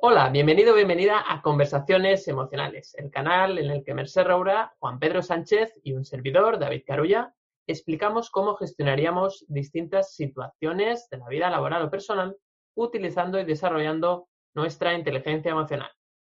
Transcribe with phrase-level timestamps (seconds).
[0.00, 5.22] Hola, bienvenido, bienvenida a Conversaciones Emocionales, el canal en el que Merced Roura, Juan Pedro
[5.22, 7.34] Sánchez y un servidor, David Carulla,
[7.66, 12.36] explicamos cómo gestionaríamos distintas situaciones de la vida laboral o personal
[12.76, 15.90] utilizando y desarrollando nuestra inteligencia emocional.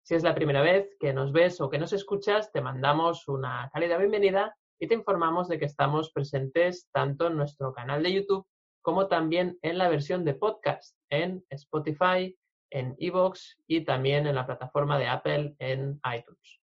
[0.07, 3.69] Si es la primera vez que nos ves o que nos escuchas, te mandamos una
[3.75, 8.47] cálida bienvenida y te informamos de que estamos presentes tanto en nuestro canal de YouTube
[8.81, 12.35] como también en la versión de podcast en Spotify,
[12.71, 16.61] en Evox y también en la plataforma de Apple en iTunes.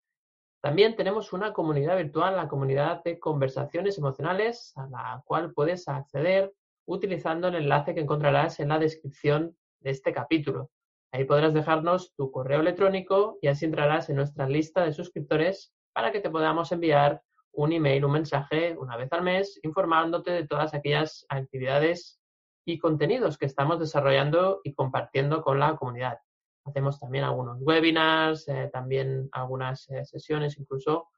[0.62, 6.54] También tenemos una comunidad virtual, la comunidad de conversaciones emocionales, a la cual puedes acceder
[6.86, 10.70] utilizando el enlace que encontrarás en la descripción de este capítulo.
[11.12, 16.12] Ahí podrás dejarnos tu correo electrónico y así entrarás en nuestra lista de suscriptores para
[16.12, 17.22] que te podamos enviar
[17.54, 22.21] un email, un mensaje una vez al mes informándote de todas aquellas actividades
[22.66, 26.20] y contenidos que estamos desarrollando y compartiendo con la comunidad.
[26.66, 31.10] Hacemos también algunos webinars, eh, también algunas eh, sesiones incluso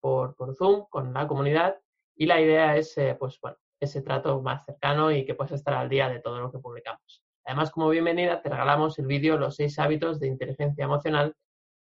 [0.00, 1.76] por, por, Zoom con la comunidad
[2.14, 5.74] y la idea es, eh, pues bueno, ese trato más cercano y que puedas estar
[5.74, 7.24] al día de todo lo que publicamos.
[7.44, 11.34] Además, como bienvenida, te regalamos el vídeo Los seis hábitos de inteligencia emocional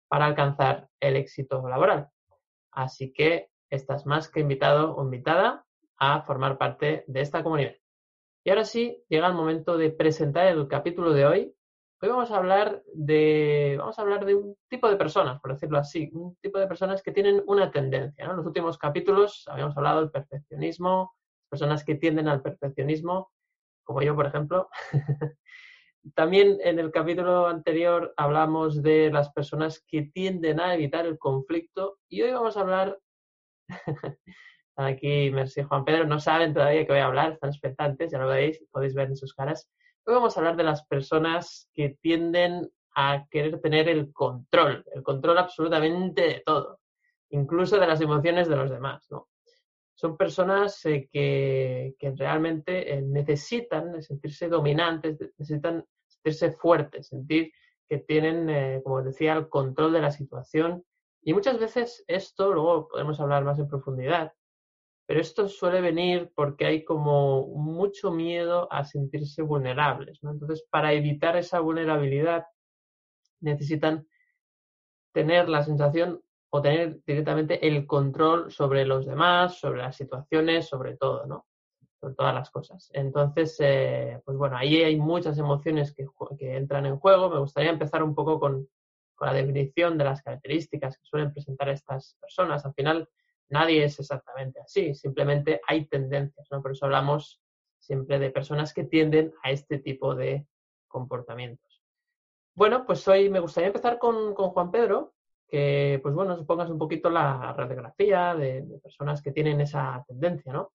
[0.09, 2.09] para alcanzar el éxito laboral.
[2.71, 5.65] Así que estás más que invitado o invitada
[5.97, 7.75] a formar parte de esta comunidad.
[8.45, 11.55] Y ahora sí, llega el momento de presentar el capítulo de hoy.
[12.01, 15.77] Hoy vamos a hablar de, vamos a hablar de un tipo de personas, por decirlo
[15.77, 18.25] así, un tipo de personas que tienen una tendencia.
[18.25, 21.15] En los últimos capítulos habíamos hablado del perfeccionismo,
[21.49, 23.31] personas que tienden al perfeccionismo,
[23.85, 24.67] como yo, por ejemplo.
[26.13, 31.97] También en el capítulo anterior hablamos de las personas que tienden a evitar el conflicto
[32.09, 32.99] y hoy vamos a hablar
[34.75, 38.17] Aquí Mercy y Juan Pedro, no saben todavía que voy a hablar, están expectantes, ya
[38.17, 39.69] lo veis, podéis ver en sus caras.
[40.05, 45.03] Hoy vamos a hablar de las personas que tienden a querer tener el control, el
[45.03, 46.79] control absolutamente de todo,
[47.29, 49.07] incluso de las emociones de los demás.
[49.95, 57.51] Son personas eh, que, realmente eh, necesitan sentirse dominantes, necesitan sentirse fuertes, sentir
[57.87, 60.83] que tienen, eh, como decía, el control de la situación
[61.21, 64.33] y muchas veces esto, luego podemos hablar más en profundidad,
[65.05, 70.23] pero esto suele venir porque hay como mucho miedo a sentirse vulnerables.
[70.23, 70.31] ¿no?
[70.31, 72.45] Entonces, para evitar esa vulnerabilidad,
[73.41, 74.07] necesitan
[75.13, 80.95] tener la sensación o tener directamente el control sobre los demás, sobre las situaciones, sobre
[80.95, 81.45] todo, ¿no?
[81.99, 82.89] Sobre todas las cosas.
[82.93, 86.05] Entonces, eh, pues bueno, ahí hay muchas emociones que,
[86.37, 87.29] que entran en juego.
[87.29, 88.67] Me gustaría empezar un poco con,
[89.15, 92.65] con la definición de las características que suelen presentar estas personas.
[92.65, 93.09] Al final,
[93.53, 96.61] nadie es exactamente así, simplemente hay tendencias, ¿no?
[96.61, 97.41] Por eso hablamos
[97.79, 100.47] siempre de personas que tienden a este tipo de
[100.87, 101.81] comportamientos.
[102.55, 105.13] Bueno, pues hoy me gustaría empezar con, con Juan Pedro,
[105.47, 110.51] que, pues bueno, supongas un poquito la radiografía de, de, personas que tienen esa tendencia,
[110.51, 110.71] ¿no?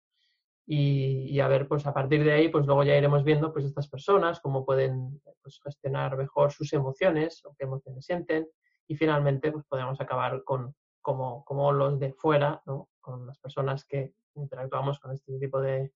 [0.70, 3.88] Y, a ver, pues a partir de ahí, pues luego ya iremos viendo pues estas
[3.88, 8.46] personas, cómo pueden pues, gestionar mejor sus emociones o qué emociones sienten.
[8.86, 10.74] Y finalmente, pues podemos acabar con
[11.08, 12.90] cómo, cómo los de fuera, ¿no?
[13.00, 15.90] con las personas que interactuamos con este tipo de,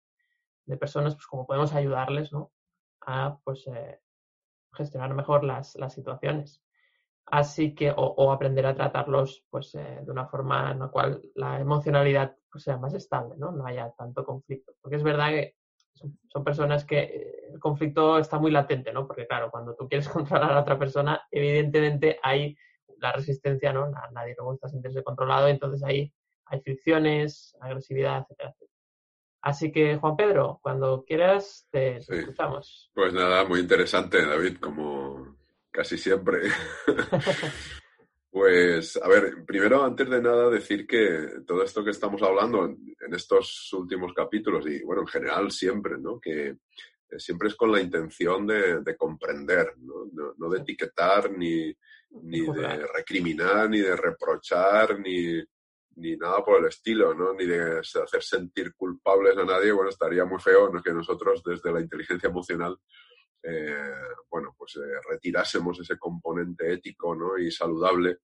[0.65, 2.51] de personas, pues cómo podemos ayudarles ¿no?
[3.03, 4.01] a pues, eh,
[4.73, 6.63] gestionar mejor las, las situaciones.
[7.27, 11.61] Así que, o, aprender a tratarlos pues, eh, de una forma en la cual la
[11.61, 13.53] emocionalidad pues, sea más estable, ¿no?
[13.53, 14.73] No haya tanto conflicto.
[14.81, 15.57] Porque es verdad que
[15.93, 19.07] son, personas que eh, el conflicto está muy latente, ¿no?
[19.07, 22.57] Porque claro, cuando tú quieres controlar a otra persona, evidentemente hay
[23.03, 23.85] la resistencia, ¿no?
[23.85, 26.13] A nadie le gusta sentirse controlado, entonces ahí
[26.47, 28.73] hay fricciones, agresividad, etcétera, etcétera.
[29.43, 32.91] Así que, Juan Pedro, cuando quieras, te, escuchamos.
[32.95, 35.37] Pues nada, muy interesante, David, como
[35.71, 36.43] casi siempre.
[38.33, 43.15] Pues, a ver, primero, antes de nada, decir que todo esto que estamos hablando en
[43.15, 46.19] estos últimos capítulos, y bueno, en general siempre, ¿no?
[46.19, 46.57] Que
[47.19, 50.35] siempre es con la intención de, comprender, ¿no?
[50.37, 50.49] ¿no?
[50.51, 51.75] de etiquetar, ni,
[52.23, 55.43] ni de recriminar, ni de reprochar, ni,
[55.97, 57.35] ni nada por el estilo, ¿no?
[57.35, 59.73] Ni de hacer sentir culpables a nadie.
[59.73, 60.83] Bueno, estaría muy feo ¿no?
[60.83, 62.79] que nosotros desde la inteligencia emocional
[63.43, 63.95] eh,
[64.31, 67.37] bueno, pues eh, retirásemos ese componente ético ¿no?
[67.37, 68.19] y saludable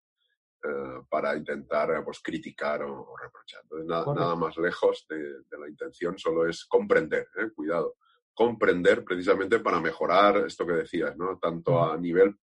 [0.63, 3.63] eh, para intentar pues, criticar o, reprochar.
[3.65, 7.97] Entonces, nada más lejos de, la intención, solo es comprender, cuidado,
[8.39, 11.41] comprender precisamente para mejorar esto que decías, ¿no?
[11.41, 12.37] tanto a nivel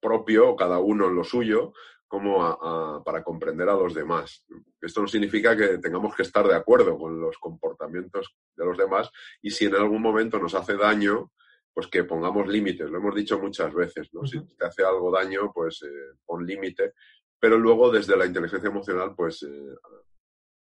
[0.00, 1.72] propio, cada uno en lo suyo,
[2.06, 4.44] como para comprender a los demás.
[4.80, 9.10] Esto no significa que tengamos que estar de acuerdo con los comportamientos de los demás
[9.42, 11.32] y si en algún momento nos hace daño,
[11.74, 12.88] pues que pongamos límites.
[12.88, 14.24] Lo hemos dicho muchas veces, ¿no?
[14.26, 16.94] Si te hace algo daño, pues eh, pon límite.
[17.40, 19.74] Pero luego, desde la inteligencia emocional, pues, eh,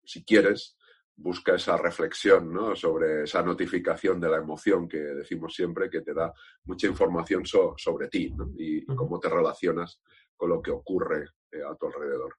[0.03, 0.77] si quieres,
[1.17, 2.75] busca esa reflexión ¿no?
[2.75, 6.33] sobre esa notificación de la emoción que decimos siempre, que te da
[6.65, 10.01] mucha información sobre ti y, cómo te relacionas
[10.37, 12.35] con lo que ocurre eh, a tu alrededor.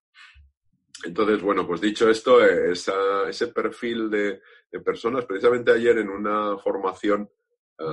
[1.04, 4.42] Entonces, bueno, pues dicho esto, ese perfil de,
[4.84, 7.30] personas, precisamente ayer en una formación
[7.78, 7.84] eh,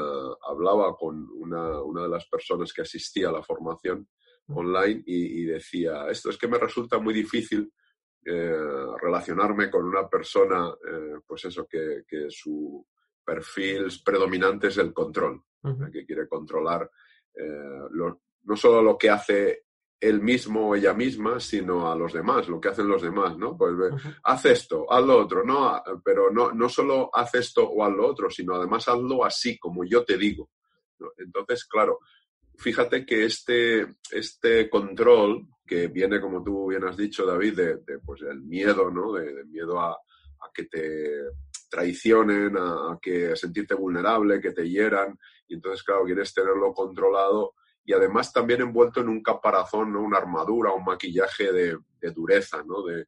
[0.49, 4.09] hablaba con una, una, de las personas que asistía a la formación
[4.49, 7.73] online y, decía, esto es que me resulta muy difícil
[8.25, 8.55] eh,
[9.01, 12.87] relacionarme con una persona, eh, pues eso, que, su
[13.25, 15.43] perfil predominante es el control,
[15.93, 16.91] que quiere controlar
[18.45, 19.65] no solo lo que hace
[20.01, 23.57] él mismo o ella misma, sino a los demás, lo que hacen los demás, ¿no?
[23.57, 23.73] Pues
[24.25, 28.09] haz esto, haz lo otro, no, pero no, no solo haz esto o haz lo
[28.09, 30.51] otro, sino además hazlo así, como yo te digo.
[31.19, 32.01] Entonces, claro,
[32.59, 38.21] fíjate que este, este control, que viene, como tú bien has dicho, David, de, pues
[38.23, 39.13] el miedo, ¿no?
[39.13, 39.99] De, miedo a,
[40.53, 41.09] que te
[41.71, 47.55] traicionen, a, que sentirte vulnerable, que te hieran, y entonces, claro, quieres tenerlo controlado
[47.85, 50.03] y además también envuelto en un caparazón, ¿no?
[50.03, 51.79] una armadura, un maquillaje de,
[52.13, 52.83] dureza, ¿no?
[52.83, 53.07] De,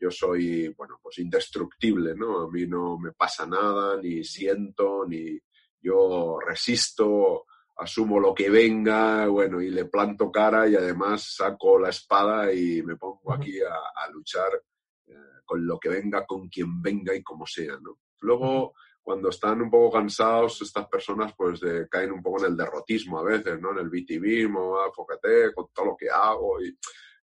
[0.00, 2.42] yo soy, bueno, pues indestructible, ¿no?
[2.42, 5.38] A mí no me pasa nada, ni siento, ni
[5.80, 7.44] yo resisto,
[7.76, 12.82] asumo lo que venga, bueno, y le planto cara y además saco la espada y
[12.82, 14.62] me pongo aquí a, luchar
[15.06, 15.14] eh,
[15.44, 17.98] con lo que venga, con quien venga y como sea, ¿no?
[18.20, 21.60] Luego cuando están un poco cansados, estas personas pues
[21.90, 23.72] caen un poco en el derrotismo a veces, ¿no?
[23.72, 26.76] En el vitimismo, ah, fócate con todo lo que hago y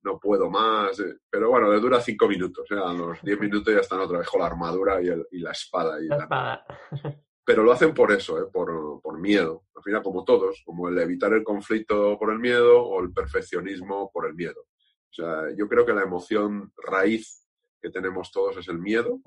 [0.03, 0.97] no puedo más.
[0.99, 1.17] Eh.
[1.29, 2.79] Pero bueno, le dura cinco minutos, ¿eh?
[2.81, 6.01] A los diez minutos ya están otra vez con la armadura y, la espada.
[6.01, 6.65] Y la espada.
[7.45, 8.47] Pero lo hacen por eso, ¿eh?
[8.51, 9.63] por, miedo.
[9.75, 14.11] Al final, como todos, como el evitar el conflicto por el miedo o el perfeccionismo
[14.11, 14.61] por el miedo.
[14.61, 17.47] O sea, yo creo que la emoción raíz
[17.81, 19.19] que tenemos todos es el miedo,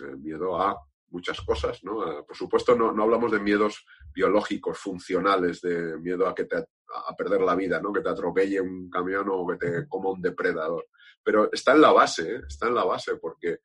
[0.00, 0.76] el miedo a
[1.10, 2.24] muchas cosas, ¿no?
[2.24, 7.40] Por supuesto, no, hablamos de miedos biológicos, funcionales, de miedo a que te a perder
[7.40, 7.92] la vida, ¿no?
[7.92, 10.86] Que te atropelle un camión o que te coma un depredador.
[11.22, 12.40] Pero está en la base, ¿eh?
[12.46, 13.58] está en la base, porque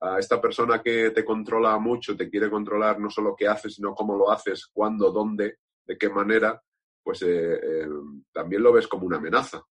[0.00, 3.94] a esta persona que te controla mucho, te quiere controlar no solo qué haces, sino
[3.94, 6.60] cómo lo haces, cuándo, dónde, de qué manera,
[7.02, 7.88] pues eh, eh,
[8.32, 9.62] también lo ves como una amenaza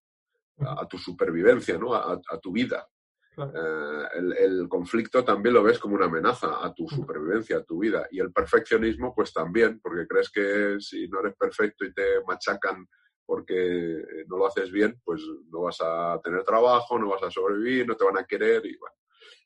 [0.60, 1.94] a, tu supervivencia, ¿no?
[1.94, 2.88] a tu vida.
[3.36, 8.08] Eh, el, conflicto también lo ves como una amenaza a tu supervivencia, a tu vida.
[8.12, 12.88] Y el perfeccionismo, pues también, porque crees que si no eres perfecto y te machacan
[13.26, 17.88] porque no lo haces bien, pues no vas a tener trabajo, no vas a sobrevivir,
[17.88, 18.96] no te van a querer y bueno.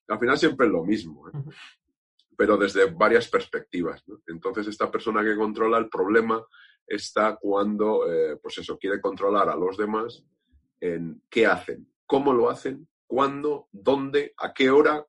[0.07, 1.31] Al final siempre es lo mismo, ¿eh?
[2.35, 4.03] pero desde varias perspectivas.
[4.27, 6.45] Entonces, esta persona que controla el problema
[6.85, 8.05] está cuando,
[8.41, 10.23] pues eso, quiere controlar a los demás
[10.79, 15.03] en qué hacen, cómo lo hacen cuándo, dónde, a qué hora,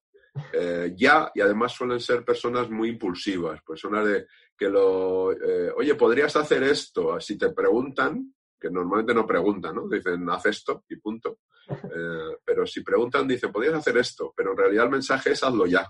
[0.52, 5.94] eh, ya, y además suelen ser personas muy impulsivas, personas de que lo, eh, oye,
[5.96, 7.20] ¿podrías hacer esto?
[7.20, 9.88] Si te preguntan, que normalmente no preguntan, ¿no?
[9.88, 11.40] Dicen, haz esto y punto.
[11.70, 14.32] Eh, pero si preguntan, dicen, ¿podrías hacer esto?
[14.36, 15.88] Pero en realidad el mensaje es hazlo ya.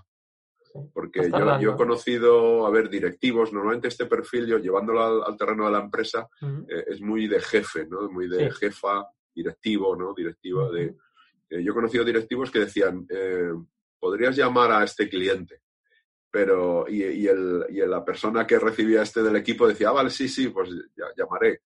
[0.93, 5.65] Porque yo, yo, he conocido, a ver, directivos, normalmente este perfil, yo llevándolo al, terreno
[5.65, 6.27] de la empresa,
[6.69, 8.07] es muy de jefe, ¿no?
[8.11, 10.13] Muy de jefa, directivo, ¿no?
[10.13, 10.95] Directiva de
[11.49, 13.51] eh, yo he conocido directivos que decían, eh,
[13.99, 15.61] podrías llamar a este cliente,
[16.29, 17.27] pero y,
[17.69, 21.61] la persona que recibía este del equipo decía, ah, vale, sí, sí, pues ya, llamaré.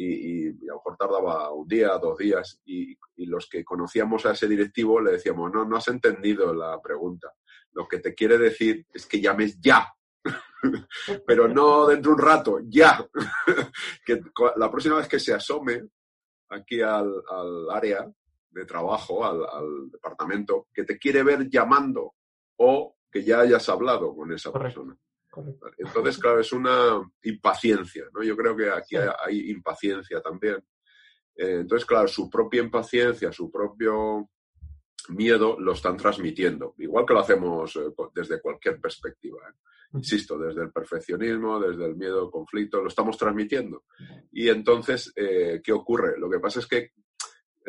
[0.00, 4.46] Y, a lo mejor tardaba un día, dos días, y, los que conocíamos a ese
[4.46, 7.34] directivo le decíamos, no, no has entendido la pregunta.
[7.72, 9.92] Lo que te quiere decir es que llames ya,
[11.26, 13.04] pero no dentro de un rato, ya.
[14.06, 14.20] que
[14.56, 15.82] la próxima vez que se asome
[16.48, 17.22] aquí al
[17.70, 18.08] área,
[18.58, 22.14] de trabajo, al, departamento, que te quiere ver llamando
[22.56, 24.96] o que ya hayas hablado con esa persona.
[25.76, 28.22] Entonces, claro, es una impaciencia, ¿no?
[28.22, 30.56] Yo creo que aquí hay, impaciencia también.
[31.34, 34.28] Eh, entonces, claro, su propia impaciencia, su propio
[35.10, 39.38] miedo lo están transmitiendo, igual que lo hacemos eh, desde cualquier perspectiva.
[39.48, 39.54] ¿eh?
[39.94, 43.84] Insisto, desde el perfeccionismo, desde el miedo al conflicto, lo estamos transmitiendo.
[44.30, 46.18] Y entonces, ¿qué ocurre?
[46.18, 46.92] Lo que pasa es que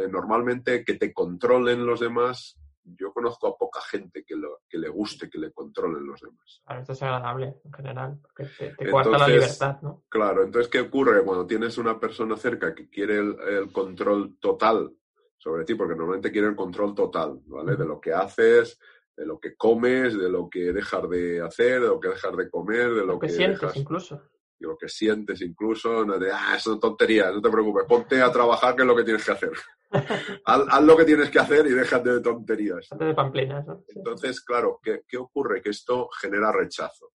[0.10, 4.90] normalmente que te controlen los demás, yo conozco a poca gente que, lo, que le
[4.90, 6.62] guste que le controlen los demás.
[6.66, 10.04] Claro, esto es agradable en general, porque te, cuarta la libertad, ¿no?
[10.10, 14.94] Claro, entonces, ¿qué ocurre cuando tienes una persona cerca que quiere el, control total
[15.38, 15.76] sobre ti?
[15.76, 17.76] Porque normalmente quiere el control total, ¿vale?
[17.76, 18.80] De lo que haces,
[19.16, 22.50] de lo que comes, de lo que dejas de hacer, de lo que dejas de
[22.50, 24.22] comer, de lo, que, sientes incluso.
[24.60, 28.32] Y lo que sientes incluso, no de, ah, son tonterías, no te preocupes, ponte a
[28.32, 29.52] trabajar que es lo que tienes que hacer.
[30.46, 32.88] haz, lo que tienes que hacer y déjate de tonterías.
[32.98, 35.62] de pamplinas, Entonces, claro, ¿qué, ¿qué, ocurre?
[35.62, 37.12] Que esto genera rechazo.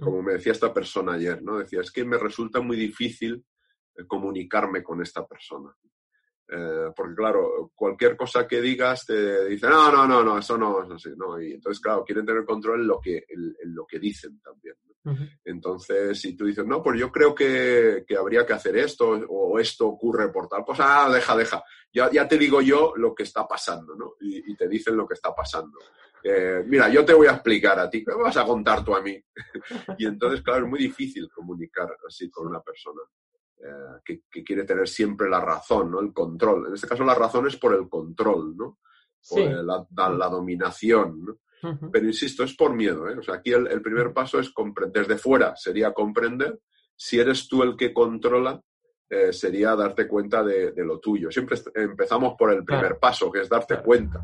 [0.00, 1.58] Como me decía esta persona ayer, ¿no?
[1.58, 3.44] Decía, es que me resulta muy difícil
[3.94, 5.72] eh, comunicarme con esta persona.
[6.50, 10.82] Eh, porque claro, cualquier cosa que digas te dicen, no, no, no, no, eso no
[10.82, 11.40] es así, ¿no?
[11.40, 14.74] Y entonces, claro, quieren tener control en lo que, en, lo que dicen también.
[15.44, 19.58] Entonces, si tú dices, no, pues yo creo que, que, habría que hacer esto o
[19.58, 21.62] esto ocurre por tal cosa, ah, deja, deja.
[21.92, 24.14] Ya, ya te digo yo lo que está pasando, ¿no?
[24.20, 25.78] Y, te dicen lo que está pasando.
[26.22, 28.94] Eh, mira, yo te voy a explicar a ti, ¿qué me vas a contar tú
[28.94, 29.16] a mí?
[29.98, 33.00] y entonces, claro, es muy difícil comunicar así con una persona.
[33.60, 36.00] Eh, que, quiere tener siempre la razón, ¿no?
[36.00, 36.68] El control.
[36.68, 38.78] En este caso la razón es por el control, ¿no?
[39.28, 41.38] Por la, la, dominación, ¿no?
[41.92, 43.16] Pero insisto, es por miedo, ¿eh?
[43.18, 45.06] O sea, aquí el, primer paso es comprender.
[45.06, 46.60] Desde fuera sería comprender.
[46.96, 48.60] Si eres tú el que controla,
[49.08, 51.30] eh, sería darte cuenta de, lo tuyo.
[51.30, 54.20] Siempre empezamos por el primer paso, que es darte cuenta.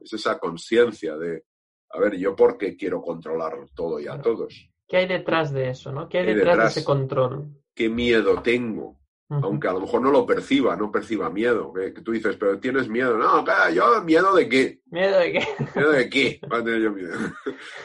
[0.00, 1.44] Es esa conciencia de,
[1.90, 4.68] a ver, yo por qué quiero controlar todo y a todos.
[4.86, 6.08] ¿Qué hay detrás de eso, no?
[6.08, 7.62] ¿Qué hay detrás, de ese control?
[7.74, 8.98] ¿Qué miedo tengo?
[9.42, 11.72] Aunque a lo mejor no lo perciba, no perciba miedo.
[11.72, 13.16] Que, tú dices, pero tienes miedo.
[13.16, 14.80] No, yo, ¿miedo de qué?
[14.86, 15.48] ¿Miedo de qué?
[15.74, 16.40] ¿Miedo de qué?
[16.52, 17.14] Va a tener yo miedo.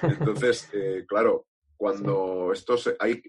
[0.02, 3.22] Entonces, eh, claro, cuando esto se, hay,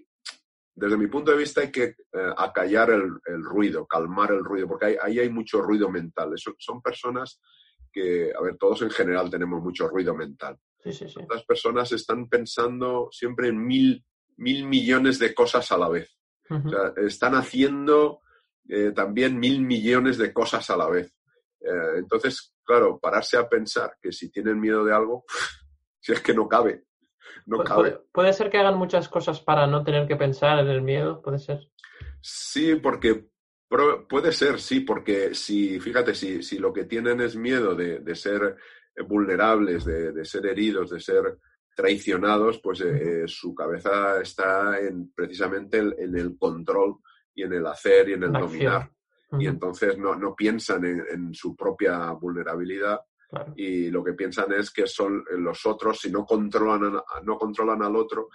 [0.75, 1.95] desde mi punto de vista hay que eh,
[2.37, 6.33] acallar el, ruido, calmar el ruido, porque ahí hay, mucho ruido mental.
[6.57, 7.39] son personas
[7.91, 10.57] que, a ver, todos en general tenemos mucho ruido mental.
[10.79, 11.19] Sí, sí, sí.
[11.29, 14.03] Las personas están pensando siempre en mil,
[14.37, 16.20] mil millones de cosas a la vez.
[16.51, 18.21] O sea, están haciendo
[18.67, 21.13] eh, también mil millones de cosas a la vez.
[21.59, 25.25] Eh, entonces, claro, pararse a pensar que si tienen miedo de algo,
[25.99, 26.85] si es que no cabe.
[27.45, 27.99] No cabe.
[28.11, 31.21] ¿Puede ser que hagan muchas cosas para no tener que pensar en el miedo?
[31.21, 31.59] ¿Puede ser?
[32.21, 33.27] Sí, porque
[34.09, 38.15] puede ser, sí, porque si, fíjate, si, si lo que tienen es miedo de, de
[38.15, 38.57] ser
[39.07, 41.39] vulnerables, de, ser heridos, de ser
[41.75, 46.97] traicionados, pues eh, su cabeza está en, precisamente en, el control
[47.33, 48.91] y en el hacer y en el dominar.
[49.39, 52.99] Y entonces no, no piensan en, su propia vulnerabilidad
[53.55, 57.95] y lo que piensan es que son los otros, si no controlan, no controlan al
[57.95, 58.27] otro,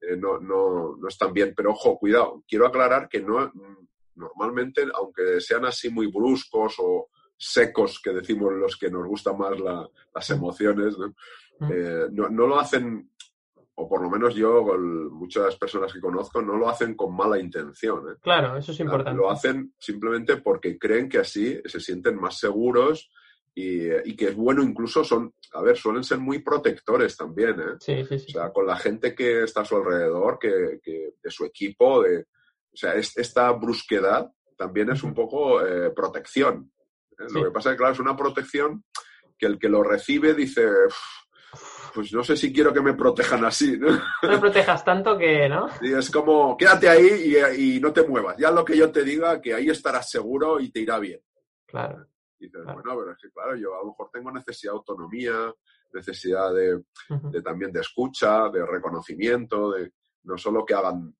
[0.00, 1.54] eh, no, no, no están bien.
[1.56, 3.52] Pero ojo, cuidado, quiero aclarar que no
[4.16, 7.08] normalmente, aunque sean así muy bruscos o,
[7.40, 9.52] secos que decimos los que nos gustan más
[10.14, 10.94] las emociones,
[11.70, 12.28] eh, ¿no?
[12.28, 12.46] ¿no?
[12.46, 13.10] lo hacen,
[13.76, 17.38] o por lo menos yo, con muchas personas que conozco, no lo hacen con mala
[17.38, 18.10] intención.
[18.10, 18.16] ¿eh?
[18.20, 19.16] Claro, eso es importante.
[19.16, 23.10] Lo hacen simplemente porque creen que así se sienten más seguros
[23.54, 27.58] y, que es bueno, incluso son, a ver, suelen ser muy protectores también.
[27.58, 27.76] ¿eh?
[27.80, 28.26] Sí, sí, sí.
[28.28, 32.02] O sea, con la gente que está a su alrededor, que, que de su equipo,
[32.02, 35.90] de, o sea, esta brusquedad también es un poco eh,
[37.26, 37.42] protección.
[37.42, 38.84] Lo que pasa es que, claro, es una protección
[39.38, 40.68] que el que lo recibe dice,
[41.94, 43.88] pues no sé si quiero que me protejan así, ¿no?
[44.22, 45.68] Me protejas tanto que, ¿no?
[45.80, 48.36] Y es como, quédate ahí y, no te muevas.
[48.36, 51.20] Ya lo que yo te diga, que ahí estarás seguro y te irá bien.
[51.66, 52.06] Claro.
[52.38, 55.54] Y dices, bueno, pero es que, claro, yo a lo mejor tengo necesidad de autonomía,
[55.92, 59.92] necesidad de, de, también de escucha, de reconocimiento, de
[60.24, 61.14] no solo que hagan,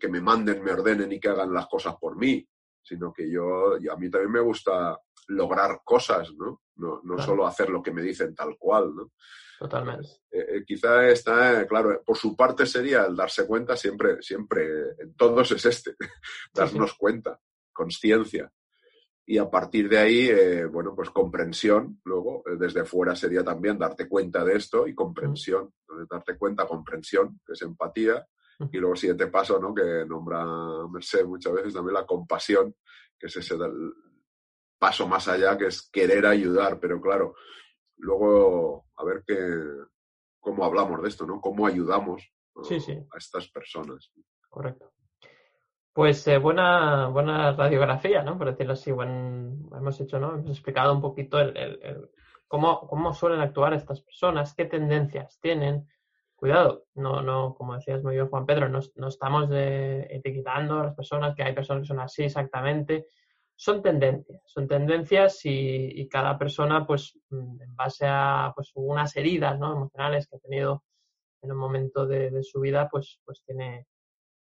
[0.00, 2.46] que me manden, me ordenen y que hagan las cosas por mí,
[2.88, 6.62] sino que yo, a mí también me gusta lograr cosas, ¿no?
[6.76, 9.12] No, no solo hacer lo que me dicen tal cual, ¿no?
[9.58, 10.08] Totalmente.
[10.30, 15.14] Eh, eh, quizá está, claro, por su parte sería el darse cuenta siempre, siempre, en
[15.14, 15.96] todos es este,
[16.54, 17.38] darnos cuenta,
[17.72, 18.50] conciencia.
[19.26, 24.08] Y a partir de ahí, eh, bueno, pues comprensión, luego, desde fuera sería también darte
[24.08, 25.74] cuenta de esto y comprensión.
[25.80, 28.26] Entonces, darte cuenta, comprensión, que es empatía,
[28.72, 29.74] y luego siguiente paso, ¿no?
[29.74, 30.44] que nombra
[30.90, 32.74] Merced muchas veces también la compasión,
[33.18, 33.56] que es ese
[34.78, 37.34] paso más allá, que es querer ayudar, pero claro,
[37.96, 39.36] luego a ver qué,
[40.40, 41.40] cómo hablamos de esto, ¿no?
[41.40, 42.22] Cómo ayudamos
[42.56, 44.12] a estas personas.
[44.48, 44.92] Correcto.
[45.92, 48.38] Pues eh, buena, buena radiografía, ¿no?
[48.38, 50.34] Por decirlo así, buen, hemos hecho, ¿no?
[50.34, 52.10] Hemos explicado un poquito el,
[52.46, 55.88] cómo, cómo suelen actuar estas personas, qué tendencias tienen,
[56.38, 60.94] cuidado, no, no, como decías muy bien Juan Pedro, no, no estamos etiquetando a las
[60.94, 63.06] personas, que hay personas que son así exactamente,
[63.56, 69.58] son tendencias, son tendencias y, cada persona, pues, mm, en base a pues, unas heridas
[69.58, 69.72] ¿no?
[69.72, 70.84] emocionales que ha tenido
[71.42, 73.88] en un momento de, su vida, pues, pues tiene,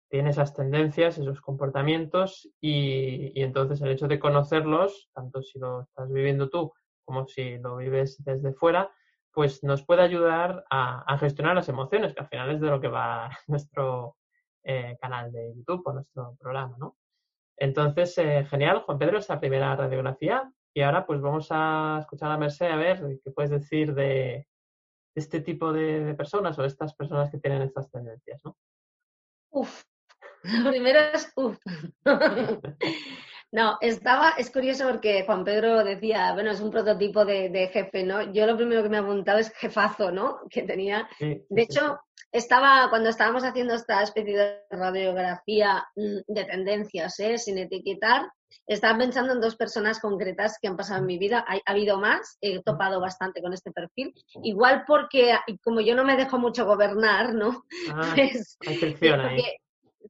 [0.10, 5.84] tiene esas tendencias, esos comportamientos y, y, entonces el hecho de conocerlos, tanto si lo
[5.84, 6.74] estás viviendo tú
[7.06, 8.92] como si lo vives desde fuera,
[9.38, 12.88] pues nos puede ayudar a, gestionar las emociones, que al final es de lo que
[12.88, 14.18] va nuestro,
[14.64, 16.98] eh, canal de YouTube o nuestro programa, ¿no?
[17.56, 20.52] Entonces, eh, genial, Juan Pedro, esa primera radiografía.
[20.74, 24.48] Y ahora pues vamos a escuchar a Merced a ver qué puedes decir de
[25.14, 28.58] este tipo de, personas o estas personas que tienen estas tendencias, ¿no?
[29.52, 29.84] Uf,
[30.44, 31.60] es uf.
[33.52, 38.34] No, estaba, es curioso porque Juan Pedro decía, bueno, es un prototipo de, jefe, ¿no?
[38.34, 40.40] Yo lo primero que me he apuntado es jefazo, ¿no?
[40.50, 41.08] Que tenía.
[41.20, 42.00] de hecho,
[42.32, 47.38] estaba, cuando estábamos haciendo esta especie de radiografía mm, de tendencias, ¿eh?
[47.38, 48.30] sin etiquetar,
[48.66, 51.46] estaba pensando en dos personas concretas que han pasado en mi vida.
[51.48, 54.14] Ha, habido más, he topado bastante con este perfil.
[54.44, 57.64] Igual porque, como yo no me dejo mucho gobernar, ¿no?
[57.92, 58.58] Ah, pues,
[59.02, 59.44] ahí.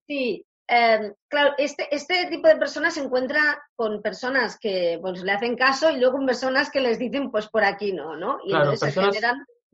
[0.08, 3.40] Sí, Em, claro, este, este tipo de personas se encuentra
[3.76, 7.48] con personas que pues, le hacen caso y luego con personas que les dicen, pues
[7.48, 8.40] por aquí no, ¿no?
[8.44, 8.74] Y claro,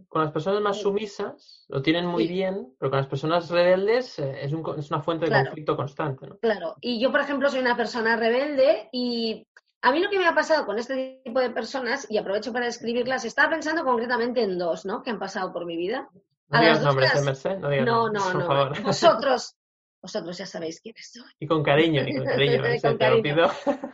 [0.08, 4.44] Con las personas más sumisas lo tienen muy bien, pero con las personas rebeldes eh,
[4.44, 6.38] es, un, es, una fuente de conflicto constante, ¿no?
[6.38, 9.48] Claro, y yo, por ejemplo, soy una persona rebelde y
[9.82, 12.66] a mí lo que me ha pasado con este tipo de personas, y aprovecho para
[12.66, 15.02] describirlas, estaba pensando concretamente en dos, ¿no?
[15.02, 16.08] Que han pasado por mi vida.
[16.50, 17.58] No digas nombres, ¿eh, Merced?
[17.58, 18.70] No, digas no, no, no.
[18.84, 19.58] Vosotros,
[20.04, 21.32] vosotros ya sabéis quiénes soy.
[21.40, 22.26] Y con cariño, y con
[22.98, 23.50] cariño,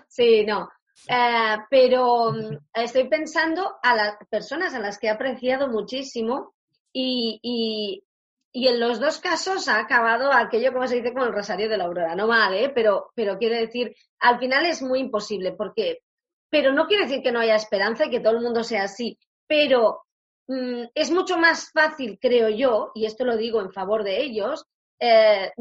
[0.07, 0.67] Sí, no.
[1.07, 6.55] Eh, pero mm, estoy pensando a las personas a las que he apreciado muchísimo
[6.91, 7.39] y,
[8.51, 11.77] y, en los dos casos ha acabado aquello, como se dice, con el rosario de
[11.77, 12.15] la aurora.
[12.15, 12.71] No mal, ¿eh?
[12.73, 15.99] Pero, pero quiero decir, al final es muy imposible porque,
[16.49, 19.17] pero no quiere decir que no haya esperanza y que todo el mundo sea así,
[19.47, 20.01] pero
[20.47, 24.65] mm, es mucho más fácil, creo yo, y esto lo digo en favor de ellos,
[24.99, 25.51] eh,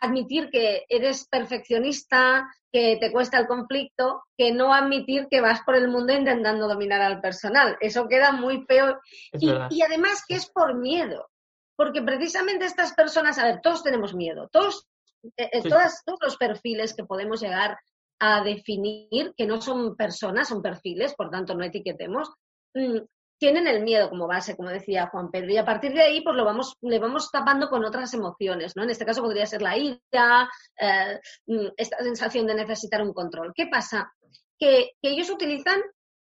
[0.00, 5.76] admitir que eres perfeccionista, que te cuesta el conflicto, que no admitir que vas por
[5.76, 7.76] el mundo intentando dominar al personal.
[7.80, 9.00] Eso queda muy peor.
[9.32, 11.28] Y, además que es por miedo,
[11.76, 14.88] porque precisamente estas personas, a ver, todos tenemos miedo, todos,
[15.36, 17.76] eh, eh, todas, todos los perfiles que podemos llegar
[18.18, 22.30] a definir, que no son personas, son perfiles, por tanto no etiquetemos,
[22.74, 22.98] mm,
[23.40, 26.36] tienen el miedo como base, como decía Juan Pedro, y a partir de ahí pues
[26.36, 28.82] lo vamos, le vamos tapando con otras emociones, ¿no?
[28.82, 30.48] En este caso podría ser la ira,
[30.78, 33.52] eh, mm, esta sensación de necesitar un control.
[33.54, 34.12] ¿Qué pasa?
[34.58, 35.80] Que, ellos utilizan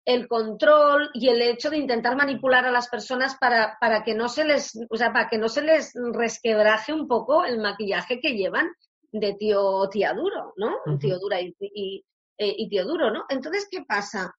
[0.04, 4.28] el control y el hecho de intentar manipular a las personas para, para que no
[4.28, 8.34] se les, o sea, para que no se les resquebraje un poco el maquillaje que
[8.34, 8.70] llevan
[9.10, 10.76] de tío tía duro, ¿no?
[11.00, 12.04] Tío dura y, y,
[12.38, 13.24] y tío duro, ¿no?
[13.28, 14.32] Entonces, ¿qué pasa?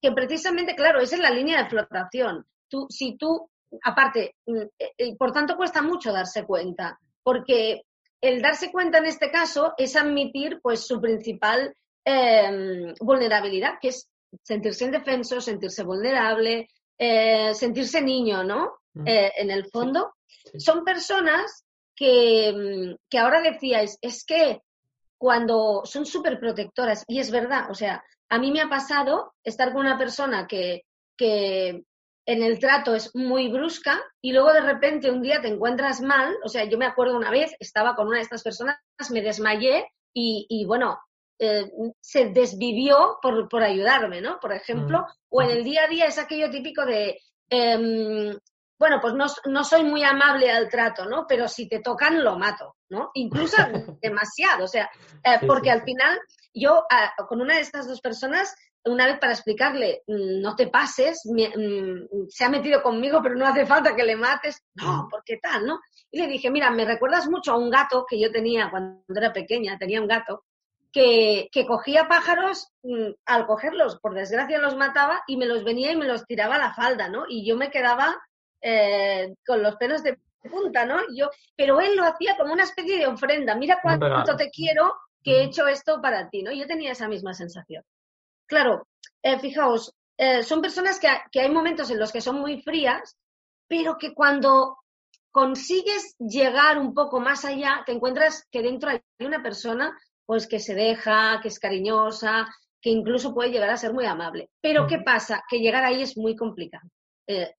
[0.00, 2.46] Que, precisamente, claro, esa es la línea de flotación.
[2.68, 3.48] Tú, si tú,
[3.82, 7.82] aparte, mm, eh, eh, por tanto cuesta mucho darse cuenta, porque
[8.20, 14.08] el darse cuenta en este caso es admitir pues su principal em, vulnerabilidad, que es
[14.42, 18.78] sentirse indefenso, sentirse vulnerable, eh, sentirse niño, ¿no?
[18.94, 19.04] Mm.
[19.06, 20.16] en el fondo,
[20.58, 21.64] son personas
[21.96, 24.60] que, mm, que ahora decíais, es que
[25.16, 29.72] cuando son súper protectoras, y es verdad, o sea, a mí me ha pasado estar
[29.72, 30.86] con una persona que,
[31.18, 31.84] que
[32.26, 36.34] en el trato es muy brusca y luego de repente un día te encuentras mal,
[36.42, 38.78] o sea, yo me acuerdo una vez, estaba con una de estas personas,
[39.10, 40.98] me desmayé y, bueno,
[41.38, 44.40] eh, se desvivió por, por, ayudarme, ¿no?
[44.40, 45.04] Por ejemplo, mm.
[45.28, 47.18] o en el día a día es aquello típico de,
[47.50, 48.34] em,
[48.78, 51.26] bueno, pues no, no, soy muy amable al trato, ¿no?
[51.28, 53.10] Pero si te tocan, lo mato, ¿no?
[53.14, 53.56] Incluso
[54.00, 54.88] demasiado, o sea,
[55.24, 56.20] eh, porque al final
[56.54, 60.66] yo ah, con una de estas dos personas, una vez para explicarle, mm, no te
[60.66, 65.24] pases, mm, se ha metido conmigo, pero no hace falta que le mates, no, ¿por
[65.24, 65.80] qué tal, no?
[66.10, 69.32] Y le dije, mira, me recuerdas mucho a un gato que yo tenía cuando era
[69.32, 70.44] pequeña, tenía un gato,
[70.92, 75.90] que, que cogía pájaros, mm, al cogerlos, por desgracia los mataba y me los venía
[75.92, 77.24] y me los tiraba a la falda, ¿no?
[77.26, 78.14] Y yo me quedaba
[78.60, 80.18] eh, con los pelos de
[80.50, 81.00] punta, ¿no?
[81.14, 85.38] yo, pero él lo hacía como una especie de ofrenda, mira cuánto te quiero que
[85.38, 86.52] he hecho esto para ti, ¿no?
[86.52, 87.84] Yo tenía esa misma sensación.
[88.46, 88.86] Claro,
[89.22, 93.16] eh, fijaos, eh, son personas que, que, hay momentos en los que son muy frías,
[93.68, 94.78] pero que cuando
[95.30, 100.60] consigues llegar un poco más allá, te encuentras que dentro hay una persona pues que
[100.60, 102.46] se deja, que es cariñosa,
[102.80, 104.50] que incluso puede llegar a ser muy amable.
[104.60, 105.42] Pero ¿qué pasa?
[105.48, 106.88] Que llegar ahí es muy complicado.
[107.26, 107.54] Eh,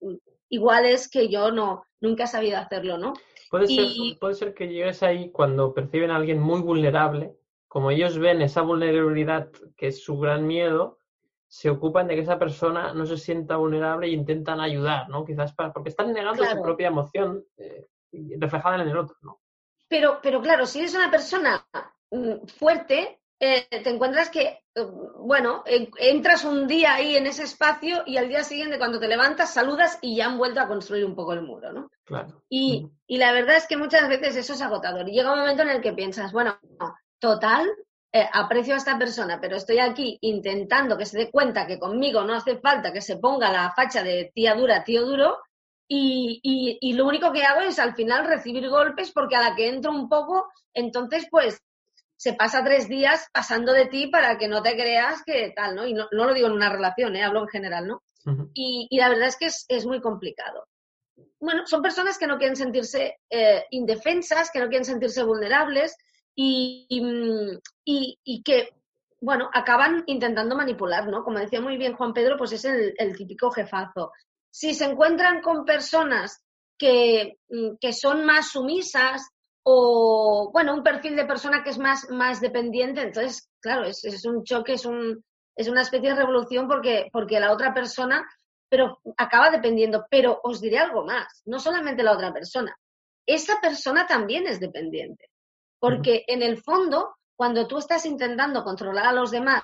[0.48, 3.14] igual es que yo no, nunca he sabido hacerlo, ¿no?
[3.50, 7.36] Puede, ser, puede ser que llegues ahí cuando perciben a alguien muy vulnerable
[7.74, 11.00] como ellos ven esa vulnerabilidad que es su gran miedo,
[11.48, 15.24] se ocupan de que esa persona no se sienta vulnerable e intentan ayudar, ¿no?
[15.24, 17.88] Quizás para, porque están negando su propia emoción eh,
[18.38, 19.40] reflejada en el otro, ¿no?
[19.88, 21.66] Pero, pero claro, si eres una persona
[22.12, 24.86] mm, fuerte, eh, te encuentras que, eh,
[25.18, 25.62] bueno,
[25.98, 29.98] entras un día ahí en ese espacio y al día siguiente cuando te levantas saludas
[30.00, 31.90] y ya han vuelto a construir un poco el muro, ¿no?
[32.04, 32.42] Claro.
[32.48, 35.08] Y, y la verdad es que muchas veces eso es agotador.
[35.08, 36.58] Y llega un momento en el que piensas, bueno,
[37.18, 37.68] total,
[38.16, 42.22] eh, aprecio a esta persona, pero estoy aquí intentando que se dé cuenta que conmigo
[42.22, 45.38] no hace falta que se ponga la facha de tía dura, tío duro,
[45.88, 49.56] y, y, y, lo único que hago es al final recibir golpes porque a la
[49.56, 51.60] que entro un poco, entonces pues
[52.16, 55.86] se pasa tres días pasando de ti para que no te creas que tal, ¿no?
[55.86, 57.22] Y no, no lo digo en una relación, ¿eh?
[57.22, 58.02] hablo en general, ¿no?
[58.54, 60.66] y, y, la verdad es que es, es, muy complicado.
[61.38, 65.94] Bueno, son personas que no quieren sentirse eh, indefensas, que no quieren sentirse vulnerables
[66.34, 66.86] y,
[67.84, 68.70] y, y, que,
[69.20, 71.22] bueno, acaban intentando manipular, ¿no?
[71.22, 74.12] Como decía muy bien Juan Pedro, pues es el, el típico jefazo.
[74.50, 76.42] Si se encuentran con personas
[76.78, 77.38] que,
[77.80, 79.28] que son más sumisas,
[79.64, 83.02] o, bueno, un perfil de persona que es más, más dependiente.
[83.02, 85.24] Entonces, claro, es, es un choque, es, un,
[85.56, 88.28] es una especie de revolución porque, porque la otra persona,
[88.68, 90.06] pero acaba dependiendo.
[90.10, 92.76] Pero os diré algo más, no solamente la otra persona,
[93.26, 95.28] esa persona también es dependiente.
[95.80, 99.62] Porque en el fondo, cuando tú estás intentando controlar a los demás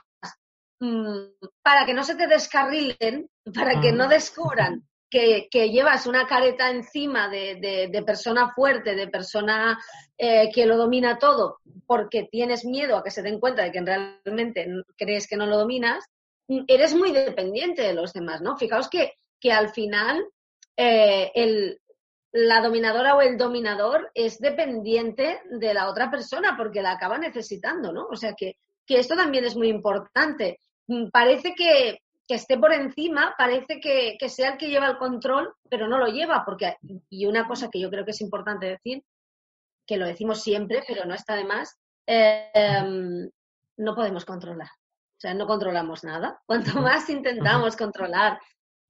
[0.80, 1.30] mmm,
[1.62, 7.28] para que no se te descarrilen, para que no descubran que, llevas una careta encima
[7.28, 9.78] de, de, de persona fuerte, de persona
[10.16, 13.80] eh, que lo domina todo, porque tienes miedo a que se den cuenta de que
[13.80, 16.04] realmente crees que no lo dominas,
[16.66, 18.56] eres muy dependiente de los demás, ¿no?
[18.56, 20.24] Fijaos que, que al final
[20.76, 21.80] eh, el,
[22.32, 27.92] la dominadora o el dominador es dependiente de la otra persona porque la acaba necesitando,
[27.92, 28.06] ¿no?
[28.06, 30.60] O sea que, que esto también es muy importante.
[31.12, 35.52] Parece que, que esté por encima, parece que, que, sea el que lleva el control,
[35.68, 36.76] pero no lo lleva, porque,
[37.08, 39.02] y una cosa que yo creo que es importante decir,
[39.84, 42.52] que lo decimos siempre, pero no está de más, eh,
[43.78, 44.68] no podemos controlar.
[44.68, 46.40] O sea, no controlamos nada.
[46.46, 48.38] Cuanto más intentamos controlar,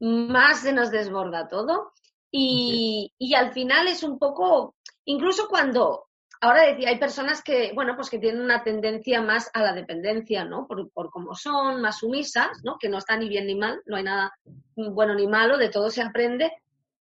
[0.01, 1.95] más se nos desborda todo.
[2.31, 4.77] Y, y al final es un poco,
[5.07, 6.10] incluso cuando,
[6.43, 10.45] Ahora decía, hay personas que, bueno, pues que tienen una tendencia más a la dependencia,
[10.45, 10.67] ¿no?
[10.67, 12.79] Por, cómo son, más sumisas, ¿no?
[12.79, 14.33] Que no está ni bien ni mal, no hay nada
[14.75, 16.51] bueno ni malo, de todo se aprende.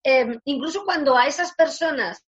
[0.03, 2.25] Eh, incluso cuando a esas personas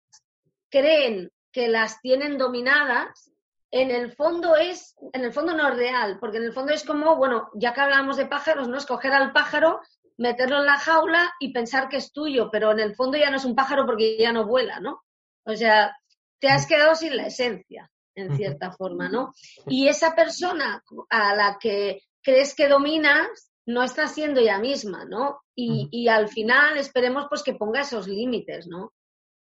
[0.69, 3.31] creen que las tienen dominadas,
[3.69, 6.83] en el fondo es, en el fondo no es real, porque en el fondo es
[6.83, 8.77] como, bueno, ya que hablamos de pájaros, ¿no?
[8.77, 9.79] Escoger al pájaro,
[10.17, 13.37] meterlo en la jaula y pensar que es tuyo, pero en el fondo ya no
[13.37, 15.03] es un pájaro porque ya no vuela, ¿no?
[15.43, 15.95] O sea,
[16.39, 19.33] te has quedado sin la esencia, en cierta forma, ¿no?
[19.67, 25.41] Y esa persona a la que crees que dominas no está siendo ella misma, ¿no?
[25.55, 28.93] Y, y al final esperemos pues que ponga esos límites, ¿no?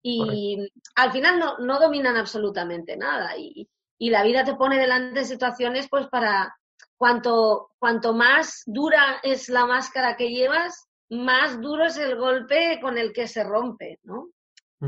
[0.03, 5.21] Y al final no, no, dominan absolutamente nada y, y, la vida te pone delante
[5.21, 6.55] de situaciones pues para
[6.99, 12.99] cuanto, cuanto más dura es la máscara que llevas, más duro es el golpe con
[12.99, 14.29] el que se rompe, ¿no?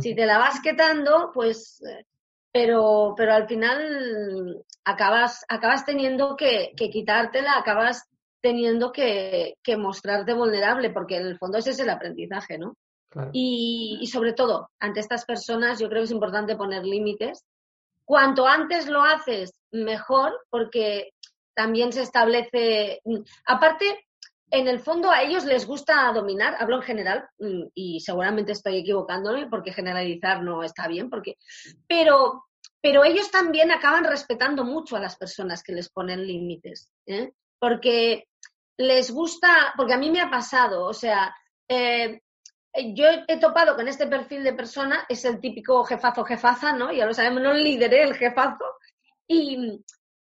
[0.01, 2.05] Si te la vas quitando, pues, eh,
[2.53, 8.09] pero, pero al final acabas, acabas teniendo que, que quitártela, acabas
[8.41, 12.77] teniendo que, que, mostrarte vulnerable, porque en el fondo ese es el aprendizaje, ¿no?
[13.09, 13.31] Claro.
[13.33, 17.45] Y, y sobre todo, ante estas personas yo creo que es importante poner límites.
[18.05, 21.11] Cuanto antes lo haces, mejor, porque
[21.55, 23.01] también se establece,
[23.47, 24.06] aparte,
[24.51, 28.79] en el fondo a ellos les gusta dominar, hablo en general, mm, y seguramente estoy
[28.79, 31.37] equivocándome porque generalizar no está bien, porque,
[31.89, 32.45] pero,
[32.81, 37.33] pero ellos también acaban respetando mucho a las personas que les ponen límites, ¿eh?
[37.59, 38.29] porque
[38.77, 41.35] les gusta, porque a mí me ha pasado, o sea,
[41.69, 42.21] eh,
[42.95, 46.93] yo he topado con este perfil de persona, es el típico jefazo, jefaza, ¿no?
[46.93, 48.65] Ya lo sabemos, no lideré el jefazo,
[49.27, 49.83] y,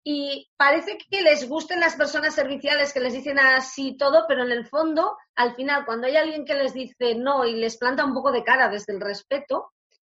[0.03, 4.51] y parece que les gusten las personas serviciales que les dicen así todo, pero en
[4.51, 8.13] el fondo, al final, cuando hay alguien que les dice no y les planta un
[8.13, 9.71] poco de cara desde el respeto,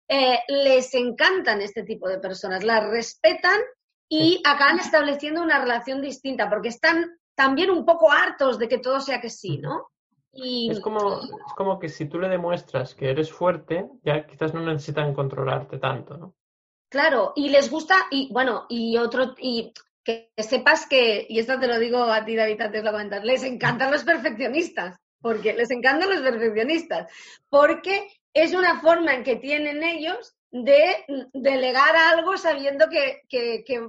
[0.08, 3.60] eh, les encantan este tipo de personas, las respetan
[4.08, 9.00] y acaban estableciendo una relación distinta, porque están también un poco hartos de que todo
[9.00, 9.88] sea que sí, ¿no?
[10.34, 10.70] Y...
[10.70, 14.62] Es, como, es como que si tú le demuestras que eres fuerte, ya quizás no
[14.62, 16.36] necesitan controlarte tanto, ¿no?
[16.92, 19.74] Claro, y les gusta, y bueno, y otro, y
[20.04, 23.44] que sepas que, y esto te lo digo a ti, David, antes de comentar, les
[23.44, 27.10] encantan los perfeccionistas, porque les encantan los perfeccionistas,
[27.50, 33.88] porque es una forma en que tienen ellos de delegar algo sabiendo que, que, que,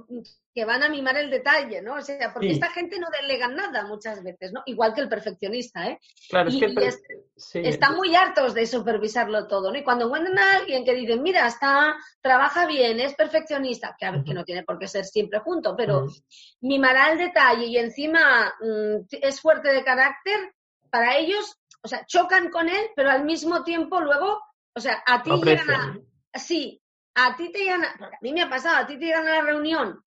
[0.65, 1.95] van a mimar el detalle, ¿no?
[1.95, 4.61] O sea, porque esta gente no delega nada muchas veces, ¿no?
[4.67, 5.99] Igual que el perfeccionista, ¿eh?
[6.29, 7.01] Claro, es
[7.51, 9.77] que están muy hartos de supervisarlo todo, ¿no?
[9.77, 14.11] Y cuando encuentran a alguien que dice, mira, está, trabaja bien, es perfeccionista, que a
[14.11, 16.05] ver, que no tiene por qué ser siempre junto, pero
[16.61, 20.53] mimará el detalle y encima mm, es fuerte de carácter,
[20.91, 24.39] para ellos, o sea, chocan con él, pero al mismo tiempo luego,
[24.75, 26.79] o sea, a ti llegan a sí,
[27.15, 29.37] a ti te llegan, porque a mí me ha pasado, a ti te llegan a
[29.37, 30.03] la reunión,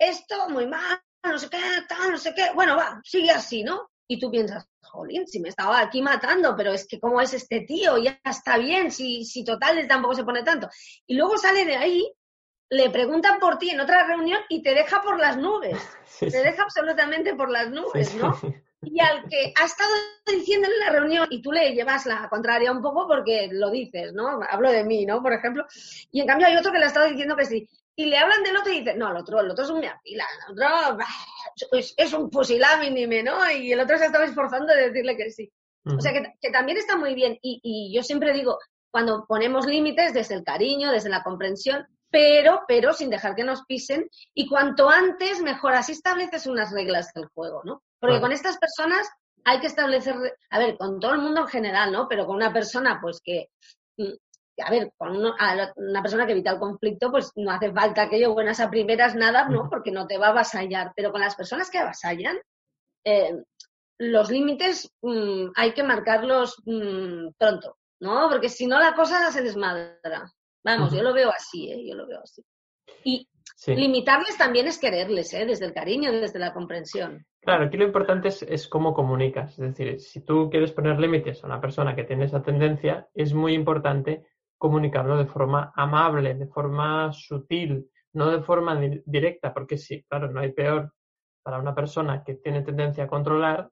[0.00, 1.58] esto muy mal, no sé qué,
[1.88, 3.90] tal, no sé qué, bueno, va, sigue así, ¿no?
[4.08, 7.60] Y tú piensas, jolín, si me estaba aquí matando, pero es que cómo es este
[7.60, 10.68] tío, ya está bien, si, si total tampoco se pone tanto.
[11.06, 12.12] Y luego sale de ahí,
[12.70, 15.78] le preguntan por ti en otra reunión y te deja por las nubes.
[16.18, 18.38] Te deja absolutamente por las nubes, ¿no?
[18.82, 19.90] y al que ha estado
[20.26, 24.12] diciendo en la reunión y tú le llevas la contraria un poco porque lo dices,
[24.14, 24.40] ¿no?
[24.48, 25.22] Hablo de mí, ¿no?
[25.22, 25.66] Por ejemplo.
[26.10, 27.68] Y en cambio hay otro que le ha estado diciendo que sí.
[27.96, 30.26] Y le hablan del otro y dice, no, el otro, el otro es un miapila,
[30.48, 30.98] el otro
[31.72, 33.50] es, es, un pusilánime, ¿no?
[33.50, 35.50] Y el otro se estaba esforzando de decirle que sí.
[35.84, 37.38] O sea, que, que, también está muy bien.
[37.42, 38.58] Y, y yo siempre digo,
[38.90, 43.64] cuando ponemos límites desde el cariño, desde la comprensión, pero, pero sin dejar que nos
[43.64, 44.08] pisen.
[44.34, 45.74] Y cuanto antes, mejor.
[45.74, 47.82] Así estableces unas reglas del juego, ¿no?
[47.98, 49.08] Porque con estas personas
[49.44, 50.16] hay que establecer,
[50.50, 52.08] a ver, con todo el mundo en general, ¿no?
[52.08, 53.48] Pero con una persona, pues que,
[53.96, 54.12] mm,
[54.64, 58.32] a ver, con una persona que evita el conflicto, pues no hace falta que yo
[58.32, 59.68] buenas a primeras nada, ¿no?
[59.68, 60.92] Porque no te va a avasallar.
[60.94, 62.38] Pero con las personas que avasallan,
[63.04, 63.42] eh,
[63.98, 68.28] los límites mm, hay que marcarlos mm, pronto, ¿no?
[68.28, 70.32] Porque si no la cosa se desmadra.
[70.62, 71.86] Vamos, yo lo veo así, ¿eh?
[71.86, 72.42] Yo lo veo así.
[73.04, 73.26] Y
[73.66, 75.46] limitarles también es quererles, ¿eh?
[75.46, 77.26] Desde el cariño, desde la comprensión.
[77.40, 79.52] Claro, aquí lo importante es, cómo comunicas.
[79.52, 83.32] Es decir, si tú quieres poner límites a una persona que tiene esa tendencia, es
[83.32, 84.26] muy importante
[84.60, 90.40] comunicarlo de forma amable, de forma sutil, no de forma directa, porque sí, claro, no
[90.40, 90.92] hay peor
[91.42, 93.70] para una persona que tiene tendencia a controlar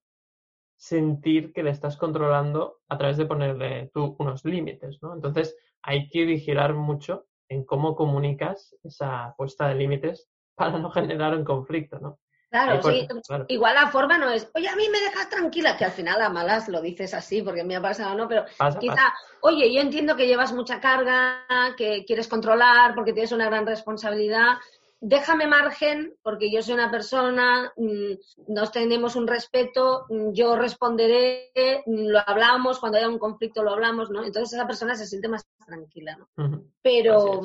[0.79, 5.13] sentir que le estás controlando a través de ponerle tú unos límites, ¿no?
[5.13, 11.37] Entonces, hay que vigilar mucho en cómo comunicas esa puesta de límites para no generar
[11.37, 12.19] un conflicto, ¿no?
[12.51, 13.07] Claro, sí.
[13.49, 16.31] Igual la forma no es, oye, a mí me dejas tranquila, que al final a
[16.31, 18.27] malas lo dices así, porque me ha pasado, ¿no?
[18.27, 18.45] Pero
[18.81, 21.45] quizá, oye, yo entiendo que llevas mucha carga,
[21.77, 24.57] que quieres controlar, porque tienes una gran responsabilidad,
[25.01, 31.51] déjame margen, porque yo soy una persona, mm, nos tenemos un respeto, mm, yo responderé,
[31.87, 34.25] mm, lo hablamos, cuando haya un conflicto lo hablamos, ¿no?
[34.25, 36.65] Entonces esa persona se siente más tranquila, ¿no?
[36.83, 37.43] Pero,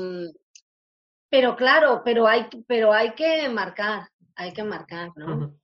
[1.29, 5.55] pero claro, pero hay, pero hay que marcar, hay que marcar, ¿no?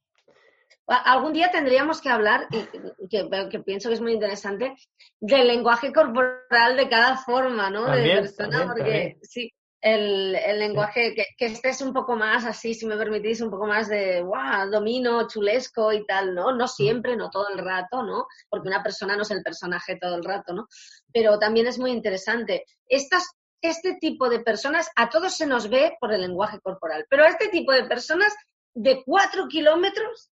[0.87, 4.75] Algún día tendríamos que hablar, y que, pienso que es muy interesante,
[5.19, 7.85] del lenguaje corporal de cada forma, ¿no?
[7.91, 12.85] de persona, porque sí, el, el lenguaje, que, que estés un poco más así, si
[12.85, 16.51] me permitís, un poco más de, wow, domino, chulesco y tal, ¿no?
[16.53, 18.27] No siempre, no todo el rato, ¿no?
[18.49, 20.67] Porque una persona no es el personaje todo el rato, ¿no?
[21.13, 22.65] Pero también es muy interesante.
[22.87, 23.23] Estas,
[23.61, 27.27] este tipo de personas, a todos se nos ve por el lenguaje corporal, pero a
[27.27, 28.33] este tipo de personas
[28.73, 30.31] de cuatro kilómetros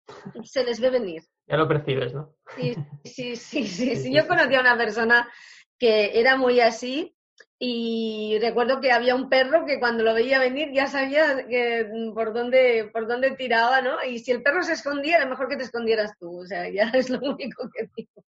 [0.44, 1.24] se les ve venir.
[1.48, 2.36] Ya lo percibes, ¿no?
[2.56, 3.96] Sí, sí, sí, sí.
[3.96, 4.14] sí.
[4.14, 5.30] Yo conocí a una persona
[5.78, 7.16] que era muy así
[7.64, 12.14] y recuerdo que había un perro que cuando lo veía venir ya sabía que, mm,
[12.16, 14.04] por, dónde, por dónde tiraba, ¿no?
[14.04, 16.40] Y si el perro se escondía, era mejor que te escondieras tú.
[16.40, 18.24] O sea, ya es lo único que digo.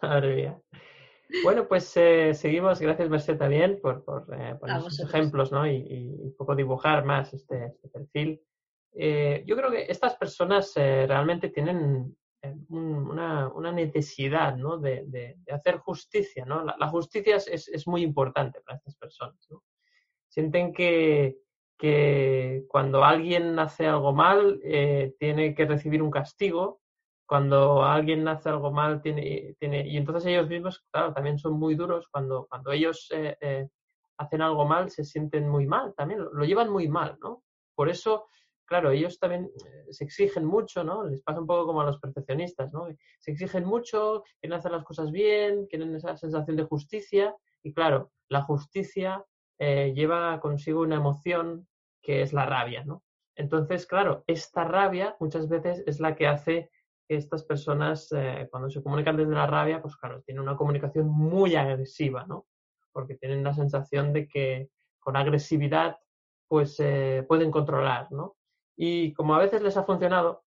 [0.00, 0.58] Madre mía.
[1.42, 2.80] Bueno, pues eh, seguimos.
[2.80, 5.66] Gracias, Merced, también por, por, eh, esos ejemplos, ¿no?
[5.66, 8.40] Y, un poco dibujar más este, este perfil.
[8.98, 12.16] Eh, yo creo que estas personas realmente tienen
[12.68, 14.78] una, una, necesidad ¿no?
[14.78, 16.44] de, de, hacer justicia.
[16.44, 16.64] ¿no?
[16.64, 19.46] La, justicia es, es, muy importante para estas personas.
[19.50, 19.62] ¿no?
[20.28, 21.36] Sienten que,
[21.78, 26.80] que, cuando alguien hace algo mal, eh, tiene que recibir un castigo.
[27.26, 29.86] Cuando alguien hace algo mal, tiene, tiene...
[29.88, 32.06] Y entonces ellos mismos, claro, también son muy duros.
[32.10, 33.68] Cuando, cuando ellos eh, eh,
[34.18, 36.20] hacen algo mal, se sienten muy mal también.
[36.20, 37.42] Lo, lo llevan muy mal, ¿no?
[37.74, 38.26] Por eso
[38.66, 41.04] claro, ellos también eh, se exigen mucho, ¿no?
[41.04, 42.88] Les pasa un poco como a los perfeccionistas, ¿no?
[43.20, 48.12] Se exigen mucho, quieren hacer las cosas bien, quieren esa sensación de justicia y claro,
[48.28, 49.24] la justicia
[49.58, 51.66] eh, lleva consigo una emoción
[52.02, 53.02] que es la rabia, ¿no?
[53.36, 56.70] Entonces, claro, esta rabia muchas veces es la que hace
[57.08, 61.08] que estas personas, eh, cuando se comunican desde la rabia, pues claro, tienen una comunicación
[61.08, 62.46] muy agresiva, ¿no?
[62.92, 65.98] Porque tienen la sensación de que con agresividad
[66.48, 66.80] pues
[67.26, 68.35] pueden controlar, ¿no?
[68.76, 70.44] Y como a veces les ha funcionado,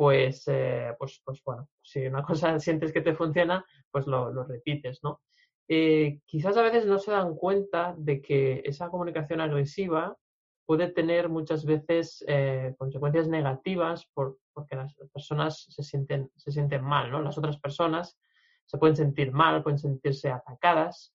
[0.00, 5.00] pues, eh, pues, pues bueno, si una cosa sientes que te funciona, pues lo, repites,
[5.02, 5.20] ¿no?
[5.68, 10.16] eh, quizás a veces no se dan cuenta de que esa comunicación agresiva
[10.64, 16.82] puede tener muchas veces eh, consecuencias negativas por, porque las personas se sienten, se sienten
[16.82, 17.20] mal, ¿no?
[17.20, 18.16] Las otras personas
[18.64, 21.12] se pueden sentir mal, pueden sentirse atacadas.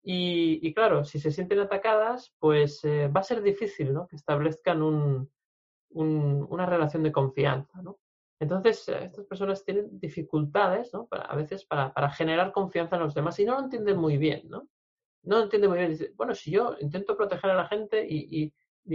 [0.00, 4.06] Y, claro, si se sienten atacadas, pues va a ser difícil ¿no?
[4.06, 5.28] que establezcan un,
[5.90, 7.82] una relación de confianza.
[7.82, 7.98] ¿no?
[8.40, 11.08] Entonces, eh, estas personas tienen dificultades, ¿no?
[11.10, 14.48] a veces para, para, generar confianza en los demás y no lo entienden muy bien,
[14.48, 14.68] ¿no?
[15.24, 15.90] No lo entienden muy bien.
[15.90, 18.54] Dice, bueno, si yo intento proteger a la gente y, y,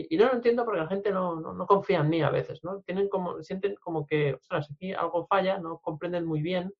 [0.09, 2.63] y, no lo entiendo porque la gente no, no, no, confía en mí a veces,
[2.63, 2.81] ¿no?
[2.81, 6.73] Tienen como, sienten como que, ostras, aquí algo falla, no comprenden muy bien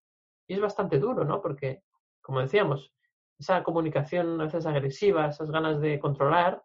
[0.47, 1.41] y es bastante duro, ¿no?
[1.41, 1.83] Porque,
[2.21, 2.93] como decíamos,
[3.37, 6.63] esa comunicación a veces agresiva, esas ganas de controlar,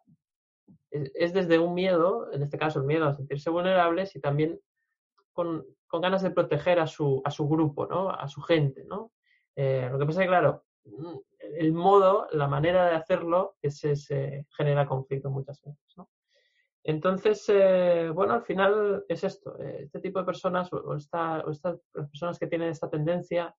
[0.91, 4.59] es, es desde un miedo, en este caso el miedo a sentirse vulnerables y también
[5.33, 8.09] con, ganas de proteger a su, a su grupo, ¿no?
[8.09, 9.11] A su gente, ¿no?
[9.55, 11.17] Eh, lo que pasa es que, claro, mm,
[11.57, 16.09] el modo, la manera de hacerlo, ese se genera conflicto muchas veces, ¿no?
[16.83, 19.59] Entonces, eh, bueno, al final es esto.
[19.59, 23.55] Eh, este tipo de personas o, esta, o estas personas que tienen esta tendencia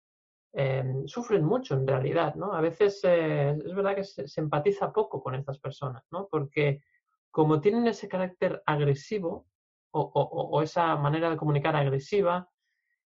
[0.53, 2.53] eh, sufren mucho en realidad, ¿no?
[2.53, 6.29] A veces eh, es verdad que se, se, empatiza poco con estas personas, ¿no?
[6.29, 6.83] Porque
[7.31, 9.47] como tienen ese carácter agresivo,
[9.93, 12.49] o, esa manera de comunicar agresiva,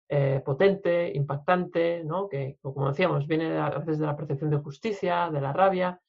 [0.10, 2.28] eh, potente, impactante, ¿no?
[2.28, 6.02] que, como decíamos, viene a veces de la percepción de justicia, de la rabia.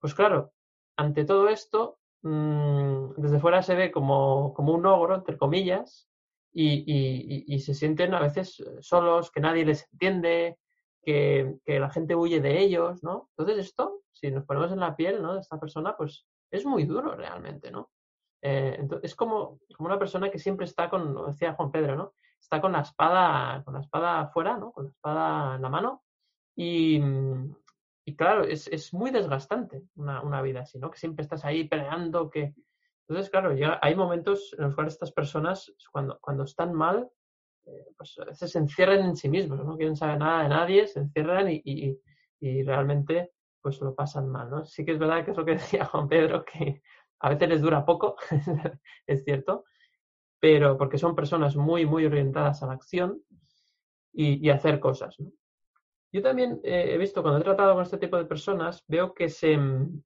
[0.00, 0.52] Pues claro,
[0.96, 6.08] ante todo esto, mmm, desde fuera se ve como, como, un ogro, entre comillas,
[6.52, 10.58] y, se sienten a veces solos, que nadie les entiende,
[11.02, 13.28] que, que, la gente huye de ellos, ¿no?
[13.36, 15.34] Entonces esto, si nos ponemos en la piel ¿no?
[15.34, 17.90] de esta persona, pues es muy duro realmente, ¿no?
[18.42, 22.14] Eh, entonces, es como, como, una persona que siempre está con, decía Juan Pedro, ¿no?
[22.40, 24.72] Está con la espada, con la espada afuera, ¿no?
[24.72, 26.04] Con la espada en la mano.
[26.54, 27.00] Y,
[28.04, 30.90] y claro, es, es, muy desgastante una, una, vida así, ¿no?
[30.90, 32.54] Que siempre estás ahí peleando, que...
[33.08, 37.08] Entonces, claro, ya hay momentos en los cuales estas personas, cuando, cuando están mal,
[37.66, 40.86] eh, pues a veces se encierran en sí mismos, no quieren saber nada de nadie,
[40.86, 42.00] se encierran y, y,
[42.40, 43.32] y realmente
[43.66, 44.64] pues lo pasan mal, ¿no?
[44.64, 46.82] Sí que es verdad que es lo que decía Juan Pedro, que
[47.18, 48.14] a veces les dura poco,
[49.08, 49.64] es cierto,
[50.38, 53.20] pero porque son personas muy, muy orientadas a la acción
[54.12, 55.18] y, y hacer cosas.
[55.18, 55.32] ¿no?
[56.12, 59.28] Yo también eh, he visto, cuando he tratado con este tipo de personas, veo que
[59.28, 60.00] se, mm,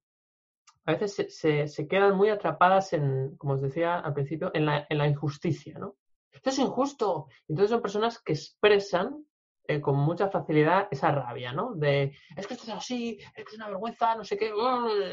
[0.85, 4.65] a veces se, se, se, quedan muy atrapadas en, como os decía al principio, en
[4.65, 5.97] la, en la injusticia, ¿no?
[6.31, 7.27] Esto es injusto.
[7.47, 9.23] Entonces son personas que expresan
[9.67, 11.73] eh, con mucha facilidad esa rabia, ¿no?
[11.75, 14.51] De, es que esto es así, es que es una vergüenza, no sé qué,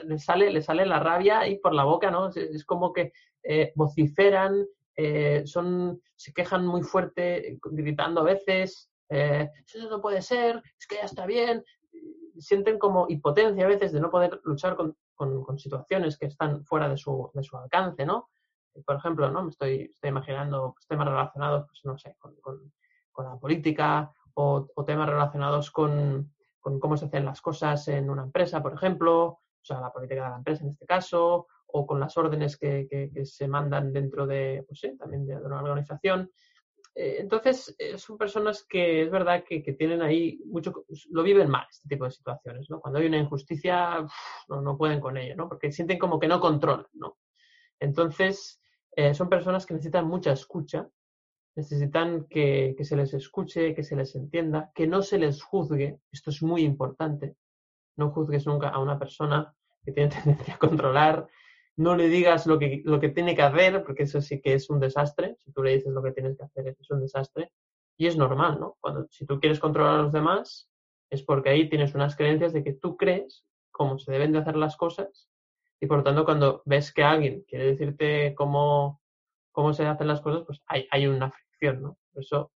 [0.05, 2.29] le sale, le sale la rabia ahí por la boca, ¿no?
[2.31, 9.51] Es, como que eh, vociferan, eh, son, se quejan muy fuerte, gritando a veces, eh,
[9.67, 11.63] eso no puede ser, es que ya está bien,
[12.39, 16.65] sienten como impotencia a veces de no poder luchar con, con, con situaciones que están
[16.65, 18.31] fuera de su, de su alcance, ¿no?
[18.87, 19.43] Por ejemplo, ¿no?
[19.43, 22.35] Me estoy, estoy imaginando pues, temas relacionados, pues no sé, con,
[23.19, 28.63] con la política, o, temas relacionados con, cómo se hacen las cosas en una empresa,
[28.63, 32.17] por ejemplo, o sea, la política de la empresa en este caso, o con las
[32.17, 36.31] órdenes que, se mandan dentro de, pues también de, una organización.
[36.95, 41.67] Eh, entonces, eh, son personas que es verdad que, tienen ahí mucho, lo viven mal,
[41.69, 42.81] este tipo de situaciones, ¿no?
[42.81, 44.07] Cuando hay una injusticia,
[44.49, 45.49] no, no, pueden con ello, ¿no?
[45.49, 47.19] Porque sienten como que no controlan, ¿no?
[47.81, 48.61] Entonces,
[48.93, 50.89] eh, son personas que necesitan mucha escucha
[51.59, 55.99] necesitan que, que, se les escuche, que se les entienda, que no se les juzgue.
[56.13, 57.35] Esto es muy importante.
[57.97, 59.53] No juzgues nunca a una persona
[59.85, 61.27] que tiene tendencia a controlar.
[61.75, 64.71] No le digas lo que, lo que tiene que hacer, porque eso sí que es
[64.71, 65.37] un desastre.
[65.41, 67.51] Si tú le dices lo que tienes que hacer, es un desastre.
[67.97, 68.77] Y es normal, ¿no?
[68.79, 70.71] Cuando, si tú quieres controlar a los demás,
[71.11, 74.55] es porque ahí tienes unas creencias de que tú crees cómo se deben de hacer
[74.55, 75.29] las cosas.
[75.81, 79.03] Y por lo tanto, cuando ves que alguien quiere decirte cómo,
[79.51, 82.53] cómo se hacen las cosas, pues hay, hay una Por eso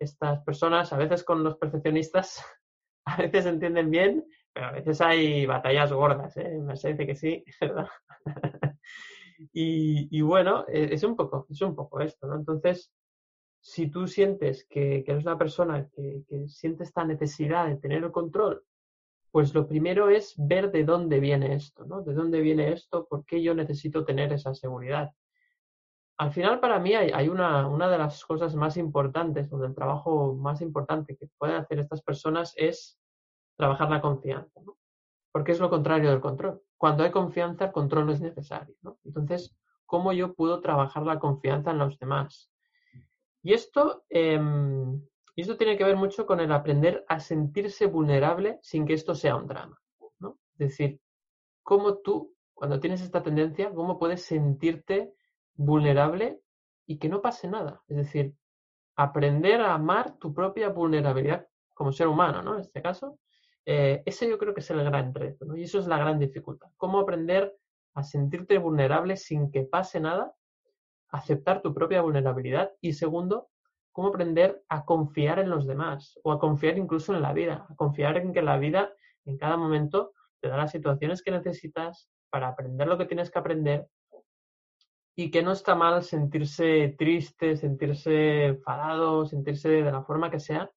[0.00, 2.44] estas personas, a veces con los perfeccionistas,
[3.04, 6.58] a veces entienden bien, pero a veces hay batallas gordas, ¿eh?
[6.58, 7.88] Me dice que sí, ¿verdad?
[9.52, 12.36] y, bueno, e, es un poco, es un poco esto, ¿no?
[12.36, 12.92] Entonces,
[13.60, 18.04] si tú sientes que, que eres una persona que, que siente esta necesidad de tener
[18.04, 18.64] el control,
[19.30, 22.02] pues lo primero es ver de dónde viene esto, ¿no?
[22.02, 25.12] De dónde viene esto, por qué yo necesito tener esa seguridad
[26.18, 30.34] al final para mí hay, una, una, de las cosas más importantes o del trabajo
[30.34, 32.98] más importante que pueden hacer estas personas es
[33.56, 34.76] trabajar la confianza, ¿no?
[35.30, 36.60] porque es lo contrario del control.
[36.76, 38.74] Cuando hay confianza, el control no es necesario.
[38.82, 38.98] ¿no?
[39.04, 42.50] Entonces, ¿cómo yo puedo trabajar la confianza en los demás?
[43.44, 44.40] Y esto, eh,
[45.36, 49.36] esto tiene que ver mucho con el aprender a sentirse vulnerable sin que esto sea
[49.36, 49.80] un drama.
[50.58, 51.00] Es decir,
[51.62, 55.14] cómo tú, cuando tienes esta tendencia, cómo puedes sentirte
[55.58, 56.40] vulnerable
[56.86, 57.82] y que no pase nada.
[57.88, 58.34] Es decir,
[58.96, 62.54] aprender a amar tu propia vulnerabilidad como ser humano, ¿no?
[62.54, 63.18] En este caso,
[63.66, 65.56] eh, ese yo creo que es el gran reto, ¿no?
[65.56, 66.70] Y eso es la gran dificultad.
[66.76, 67.54] Cómo aprender
[67.94, 70.32] a sentirte vulnerable sin que pase nada,
[71.10, 73.48] aceptar tu propia vulnerabilidad y segundo,
[73.92, 77.74] cómo aprender a confiar en los demás o a confiar incluso en la vida, a
[77.74, 78.92] confiar en que la vida
[79.24, 83.38] en cada momento te da las situaciones que necesitas para aprender lo que tienes que
[83.38, 83.88] aprender
[85.18, 90.70] y que no está mal sentirse triste, sentirse enfadado, sentirse de la forma que sea,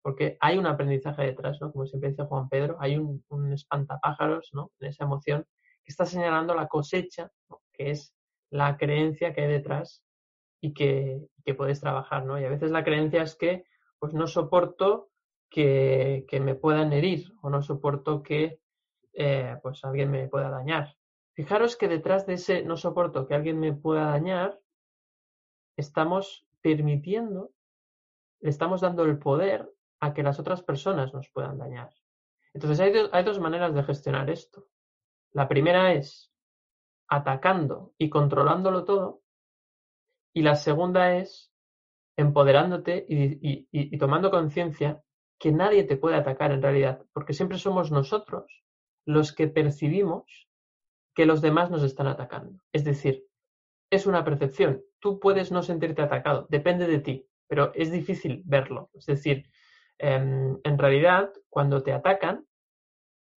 [0.00, 1.72] porque hay un aprendizaje detrás, ¿no?
[1.72, 4.70] Como siempre dice Juan Pedro, hay un, espantapájaros, ¿no?
[4.78, 5.44] En esa emoción
[5.82, 7.32] que está señalando la cosecha,
[7.72, 8.14] que es
[8.50, 10.04] la creencia que hay detrás
[10.60, 11.26] y que,
[11.56, 12.40] puedes trabajar, ¿no?
[12.40, 13.64] Y a veces la creencia es que,
[13.98, 15.10] pues no soporto
[15.50, 18.60] que, me puedan herir o no soporto que,
[19.14, 20.94] eh, pues alguien me pueda dañar.
[21.40, 24.60] Fijaros que detrás de ese no soporto que alguien me pueda dañar,
[25.74, 27.52] estamos permitiendo,
[28.40, 31.94] le estamos dando el poder a que las otras personas nos puedan dañar.
[32.52, 34.66] Entonces hay, hay dos maneras de gestionar esto.
[35.32, 36.30] La primera es
[37.08, 39.22] atacando y controlándolo todo.
[40.34, 41.50] Y la segunda es
[42.18, 45.02] empoderándote y, y tomando conciencia
[45.38, 48.62] que nadie te puede atacar en realidad, porque siempre somos nosotros
[49.06, 50.49] los que percibimos
[51.14, 52.60] que los demás nos están atacando.
[52.72, 53.26] Es decir,
[53.90, 54.82] es una percepción.
[55.00, 58.90] Tú puedes no sentirte atacado, depende de ti, pero es difícil verlo.
[58.94, 59.50] Es decir,
[59.98, 62.46] em, en realidad, cuando te atacan,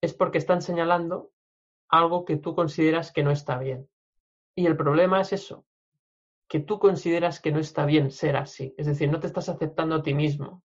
[0.02, 1.32] es porque están señalando
[1.90, 3.90] algo que tú consideras que no está bien.
[4.56, 5.66] Y el problema es eso,
[6.48, 8.76] que tú consideras que no está bien ser así.
[8.78, 10.64] Es decir, no te estás aceptando a ti mismo.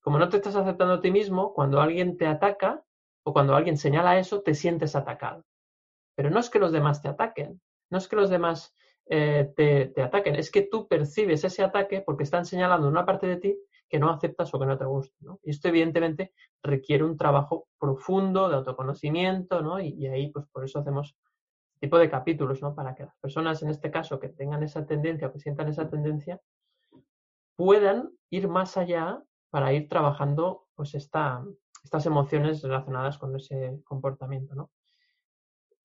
[0.00, 2.82] Como no te estás aceptando a ti mismo, cuando alguien te ataca
[3.24, 5.44] o cuando alguien señala eso, te sientes atacado.
[6.14, 7.60] Pero no es que los demás te ataquen,
[7.90, 8.74] no es que los demás
[9.06, 13.36] eh, te, ataquen, es que tú percibes ese ataque porque están señalando una parte de
[13.36, 13.58] ti
[13.88, 15.14] que no aceptas o que no te gusta.
[15.42, 16.32] Y esto evidentemente
[16.62, 19.80] requiere un trabajo profundo de autoconocimiento, ¿no?
[19.80, 21.14] Y, ahí, pues por eso hacemos
[21.74, 22.74] este tipo de capítulos, ¿no?
[22.74, 25.90] Para que las personas, en este caso, que tengan esa tendencia o que sientan esa
[25.90, 26.40] tendencia,
[27.56, 31.44] puedan ir más allá para ir trabajando pues esta,
[31.84, 34.70] estas emociones relacionadas con ese comportamiento, ¿no?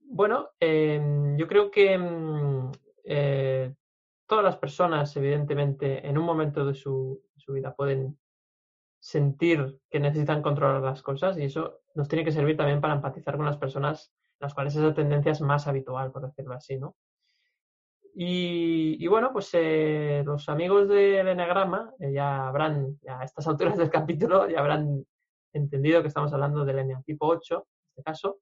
[0.10, 2.72] Bueno, em, yo creo que em,
[3.04, 3.74] eh,
[4.26, 8.18] todas las personas, evidentemente, en un momento de su, vida pueden
[9.00, 13.38] sentir que necesitan controlar las cosas y eso nos tiene que servir también para empatizar
[13.38, 16.96] con las personas las cuales esa tendencia es más habitual, por decirlo así, ¿no?
[18.14, 23.90] Y, bueno, pues eh, los amigos del Enneagrama eh, ya habrán, a estas alturas del
[23.90, 25.06] capítulo, ya habrán
[25.54, 28.40] entendido que estamos hablando del Eneatipo 8, en este caso,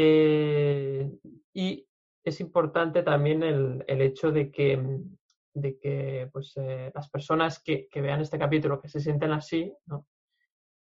[0.00, 1.10] eh,
[1.52, 1.84] y
[2.22, 4.80] es importante también el, hecho de que,
[5.54, 9.74] de que pues, eh, las personas que, vean este capítulo, que se sienten así,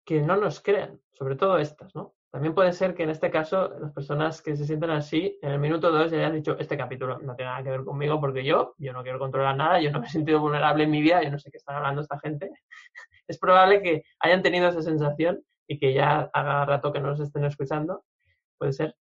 [0.06, 2.16] que no nos crean, sobre todo estas, ¿no?
[2.30, 5.60] También puede ser que en este caso las personas que se sienten así, en el
[5.60, 8.76] minuto 2 ya hayan dicho, este capítulo no tiene nada que ver conmigo porque yo,
[8.78, 11.32] yo no quiero controlar nada, yo no me he sentido vulnerable en mi vida, yo
[11.32, 12.52] no sé qué están hablando esta gente.
[13.28, 17.22] es probable que hayan tenido esa sensación y que ya haga rato que no nos
[17.22, 18.04] estén escuchando
[18.60, 18.96] puede ser.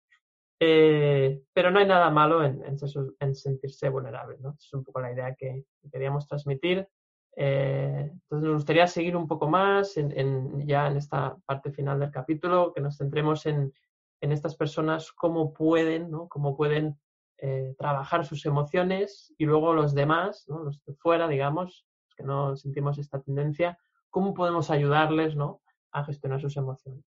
[0.60, 4.55] Eh, pero no hay nada malo en, en, sentirse vulnerable, ¿no?
[4.58, 6.88] Es un poco la idea que, queríamos transmitir.
[7.36, 12.12] Eh, entonces nos gustaría seguir un poco más en, ya en esta parte final del
[12.12, 13.74] capítulo, que nos centremos en,
[14.20, 16.28] estas personas, cómo pueden, ¿no?
[16.28, 16.97] Cómo pueden
[17.38, 22.55] eh, trabajar sus emociones y luego los demás, los de fuera, digamos, los que no
[22.55, 23.78] sentimos esta tendencia,
[24.10, 25.62] cómo podemos ayudarles, ¿no?
[25.91, 27.05] A gestionar sus emociones.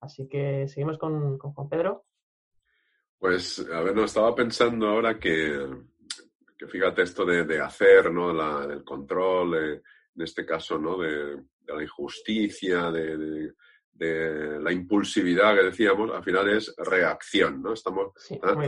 [0.00, 2.06] Así que seguimos con, Juan Pedro.
[3.18, 5.68] Pues, a ver, no, estaba pensando ahora que,
[6.68, 8.32] fíjate esto de, hacer, ¿no?
[8.32, 9.82] La, del control, eh,
[10.16, 10.96] en este caso, ¿no?
[10.98, 11.36] De,
[11.66, 13.52] la injusticia, de,
[14.58, 17.74] la impulsividad que decíamos, al final es reacción, ¿no?
[17.74, 18.12] Estamos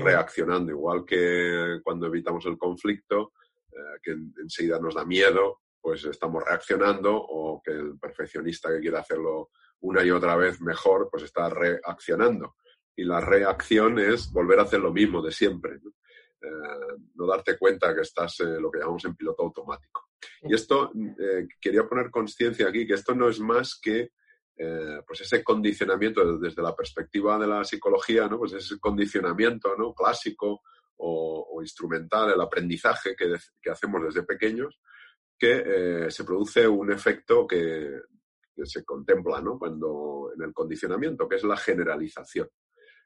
[0.03, 3.33] reaccionando, igual que cuando evitamos el conflicto,
[3.72, 8.99] eh, que enseguida nos da miedo, pues estamos reaccionando, o que el perfeccionista que quiere
[8.99, 9.51] hacerlo
[9.83, 12.57] una y otra vez mejor, pues está reaccionando.
[12.97, 15.78] Y la reacción es volver a hacer lo mismo de siempre.
[15.83, 15.93] ¿no?
[16.43, 20.09] Eh, darte cuenta que estás en lo que llamamos en piloto automático.
[20.43, 24.11] Y esto, eh, quería poner conciencia aquí, que esto no es más que
[24.57, 28.39] eh, pues ese condicionamiento desde la perspectiva de la psicología, ¿no?
[28.39, 29.95] pues ese condicionamiento ¿no?
[29.95, 30.62] clásico
[30.97, 34.80] o, instrumental, el aprendizaje que, que hacemos desde pequeños,
[35.39, 38.01] que se produce un efecto que
[38.55, 39.59] que se contempla ¿no?
[39.59, 42.49] Cuando, en el condicionamiento, que es la generalización.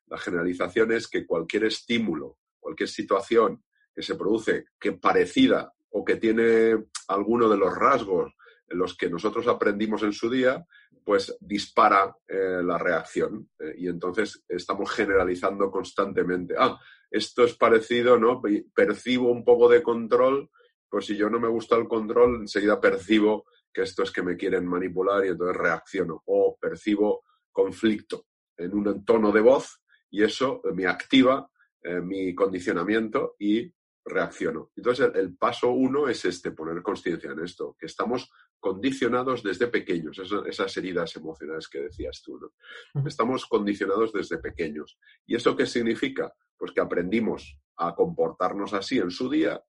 [0.07, 3.63] La generalización es que cualquier estímulo, cualquier situación
[3.95, 8.33] que se produce que parecida o que tiene alguno de los rasgos
[8.69, 10.65] en los que nosotros aprendimos en su día,
[11.05, 13.49] pues dispara eh, la reacción.
[13.59, 16.55] Eh, y entonces estamos generalizando constantemente.
[16.59, 16.79] Ah,
[17.11, 18.43] esto es parecido, ¿no?
[18.75, 20.51] Percibo un poco de control,
[20.89, 24.39] pues si yo no me gusta el control, enseguida percibo que esto es que me
[24.39, 26.23] quieren manipular y entonces reacciono.
[26.25, 31.47] O percibo conflicto en un tono de voz y eso me activa
[31.83, 33.71] eh, mi condicionamiento y
[34.03, 34.71] reacciono.
[34.75, 40.19] Entonces, el, paso uno es este, poner conciencia en esto, que estamos condicionados desde pequeños,
[40.47, 43.07] esas, heridas emocionales que decías tú, ¿no?
[43.07, 44.99] Estamos condicionados desde pequeños.
[45.27, 46.33] ¿Y eso qué significa?
[46.57, 49.63] Pues que aprendimos a comportarnos así en su día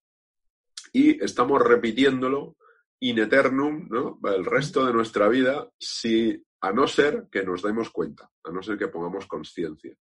[0.93, 2.55] y estamos repitiéndolo
[2.99, 4.19] in eternum, ¿no?
[4.23, 8.63] El resto de nuestra vida si a no ser que nos demos cuenta, a no
[8.63, 9.95] ser que pongamos conciencia.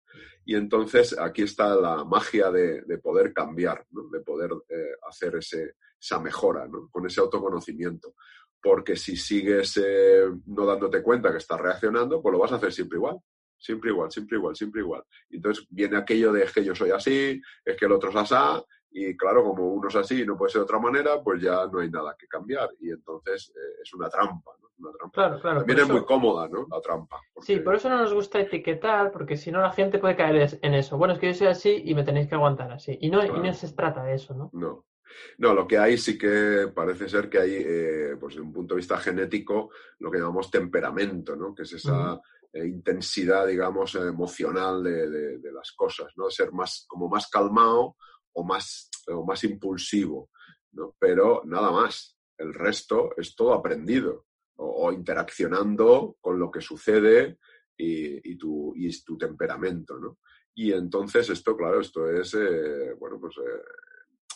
[0.44, 6.18] Y entonces aquí está la magia de, poder cambiar, de poder eh, hacer ese, esa
[6.18, 8.14] mejora con ese autoconocimiento.
[8.62, 12.72] Porque si sigues eh, no dándote cuenta que estás reaccionando, pues lo vas a hacer
[12.72, 13.18] siempre igual.
[13.59, 15.03] Siempre igual, siempre igual, siempre igual.
[15.30, 18.62] Entonces viene aquello de es que yo soy así, es que el otro es así,
[18.99, 21.66] y claro, como uno es así y no puede ser de otra manera, pues ya
[21.66, 22.70] no hay nada que cambiar.
[22.80, 24.70] Y entonces eh, es una trampa, ¿no?
[24.78, 25.12] Una trampa.
[25.12, 25.59] Claro, claro.
[25.59, 26.66] También es muy cómoda, ¿no?
[26.70, 27.20] La trampa.
[27.42, 30.72] Sí, por eso no nos gusta etiquetar, porque si no la gente puede caer en
[30.72, 30.97] eso.
[30.97, 32.97] Bueno, es que yo soy así y me tenéis que aguantar así.
[32.99, 34.49] Y no, y no se trata de eso, ¿no?
[34.55, 34.86] No.
[35.36, 38.74] No, lo que hay sí que parece ser que hay, eh, pues desde un punto
[38.74, 41.55] de vista genético, lo que llamamos temperamento, ¿no?
[41.55, 42.18] Que es esa
[42.51, 46.30] eh, intensidad, digamos, emocional de, de, las cosas, ¿no?
[46.30, 47.97] Ser más, como más calmado
[48.37, 50.30] o más, o más impulsivo,
[50.72, 50.95] ¿no?
[50.99, 52.12] Pero nada más.
[52.39, 54.26] El resto es todo aprendido
[54.57, 57.39] o, interaccionando con lo que sucede
[57.78, 60.18] y, tu, y tu temperamento, ¿no?
[60.55, 63.62] Y entonces esto, claro, esto es, eh, bueno, pues eh,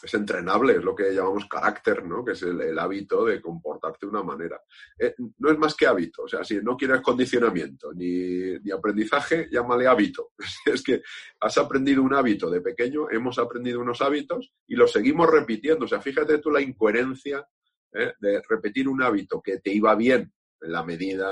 [0.03, 2.25] es entrenable, es lo que llamamos carácter, ¿no?
[2.25, 4.61] Que es el, hábito de comportarte de una manera.
[4.99, 9.49] Eh, no es más que hábito, o sea, si no quieres condicionamiento ni, ni aprendizaje,
[9.51, 10.33] llámale hábito.
[10.67, 11.03] es que
[11.41, 15.85] has aprendido un hábito de pequeño, hemos aprendido unos hábitos y los seguimos repitiendo.
[15.85, 17.47] O sea, fíjate tú la incoherencia
[17.93, 18.15] ¿eh?
[18.21, 20.33] de repetir un hábito que te iba bien
[20.63, 21.31] en la medida,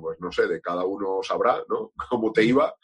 [0.00, 1.92] pues no sé, de cada uno sabrá, ¿no?
[2.10, 2.74] Cómo te iba.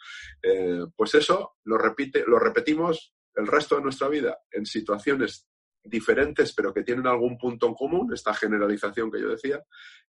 [0.42, 5.48] Eh, pues eso lo, repite, lo repetimos el resto de nuestra vida en situaciones
[5.82, 9.62] diferentes, pero que tienen algún punto en común, esta generalización que yo decía,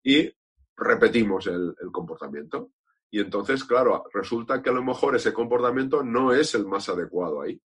[0.02, 0.32] y
[0.76, 2.70] repetimos el, comportamiento.
[3.10, 7.42] Y entonces, claro, resulta que a lo mejor ese comportamiento no es el más adecuado
[7.42, 7.60] ahí,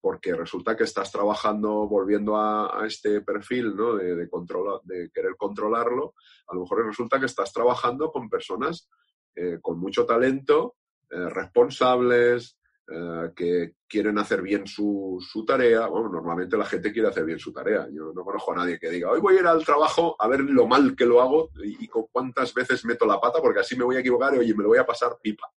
[0.00, 3.94] porque resulta que estás trabajando, volviendo a, este perfil ¿no?
[3.96, 4.28] de, de,
[4.84, 6.14] de querer controlarlo,
[6.48, 8.88] a lo mejor resulta que estás trabajando con personas
[9.40, 10.78] eh, con mucho talento,
[11.08, 12.57] eh, responsables,
[12.90, 15.88] eh, que quieren hacer bien su, tarea.
[15.88, 17.86] Bueno, normalmente la gente quiere hacer bien su tarea.
[17.92, 20.40] Yo no conozco a nadie que diga, hoy voy a ir al trabajo a ver
[20.40, 23.84] lo mal que lo hago y, con cuántas veces meto la pata porque así me
[23.84, 25.52] voy a equivocar y oye, me lo voy a pasar pipa.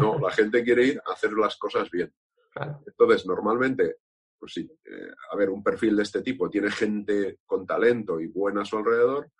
[0.00, 2.10] No, la gente quiere ir a hacer las cosas bien.
[2.86, 3.96] Entonces, normalmente,
[4.38, 8.26] pues sí, eh, a ver, un perfil de este tipo tiene gente con talento y
[8.26, 9.30] buena a su alrededor,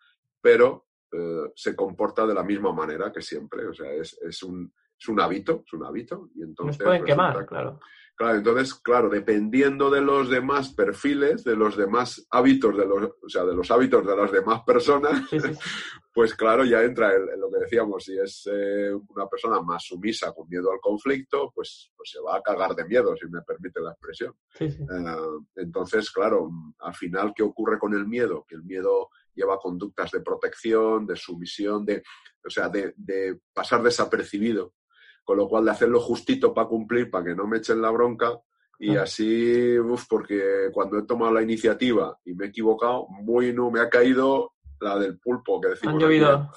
[0.42, 3.66] pero eh, se comporta de la misma manera que siempre.
[3.66, 4.70] O sea, es un,
[5.00, 6.28] es un hábito, es un hábito.
[6.34, 7.80] Y entonces, Nos pueden quemar, claro.
[8.20, 13.28] Claro, entonces, claro, dependiendo de los demás perfiles, de los demás hábitos, de los, o
[13.30, 15.22] sea, de los hábitos de las demás personas,
[16.14, 20.34] pues claro, ya entra en, lo que decíamos, si es eh, una persona más sumisa
[20.34, 23.80] con miedo al conflicto, pues, pues, se va a cagar de miedo, si me permite
[23.80, 24.34] la expresión.
[24.60, 24.76] Eh,
[25.56, 28.44] entonces, claro, al final, ¿qué ocurre con el miedo?
[28.46, 32.02] Que el miedo lleva conductas de protección, de sumisión, de,
[32.44, 34.74] o sea, de, de pasar desapercibido
[35.24, 38.38] con lo cual de hacerlo justito para cumplir, para que no me echen la bronca.
[38.78, 43.80] Y así, uf, porque cuando he tomado la iniciativa y me he equivocado, bueno, me
[43.80, 45.94] ha caído la del pulpo que decimos.
[45.94, 46.50] Han llovido,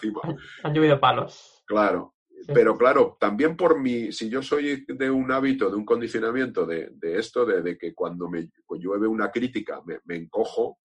[0.64, 1.64] han llovido palos.
[1.66, 2.16] Claro,
[2.48, 6.92] Pero claro, también por mi, si yo soy de un hábito, de un condicionamiento de,
[6.94, 10.80] de esto, de, que cuando me llueve una crítica me, encojo,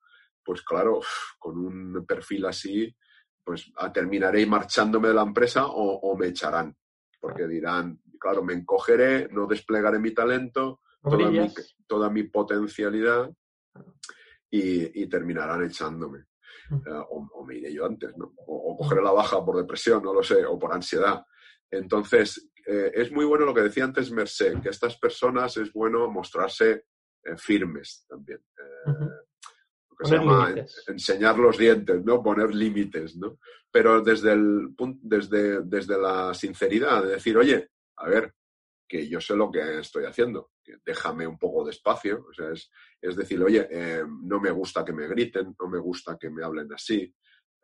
[0.44, 1.00] pues claro,
[1.38, 2.94] con un perfil así,
[3.44, 6.76] pues terminaré marchándome de la empresa o, o me echarán
[7.20, 10.80] porque dirán, claro, me encogeré, no desplegaré mi talento,
[11.86, 13.30] toda mi, potencialidad
[14.50, 16.26] y, terminarán echándome.
[16.70, 18.32] Eh, o, me iré yo antes, ¿no?
[18.46, 21.24] O, cogeré la baja por depresión, no lo sé, o por ansiedad.
[21.70, 26.10] Entonces, eh, es muy bueno lo que decía antes Merced, que estas personas es bueno
[26.10, 26.84] mostrarse
[27.24, 28.40] eh, firmes también
[30.00, 30.54] se llama
[30.86, 32.22] enseñar los dientes, ¿no?
[32.22, 33.38] Poner límites, ¿no?
[33.70, 38.34] Pero desde, el, desde, desde la sinceridad, de decir, oye, a ver,
[38.86, 40.52] que yo sé lo que estoy haciendo,
[40.84, 42.70] déjame un poco de espacio, o sea, es,
[43.00, 46.44] es decir, oye, eh, no me gusta que me griten, no me gusta que me
[46.44, 47.02] hablen así,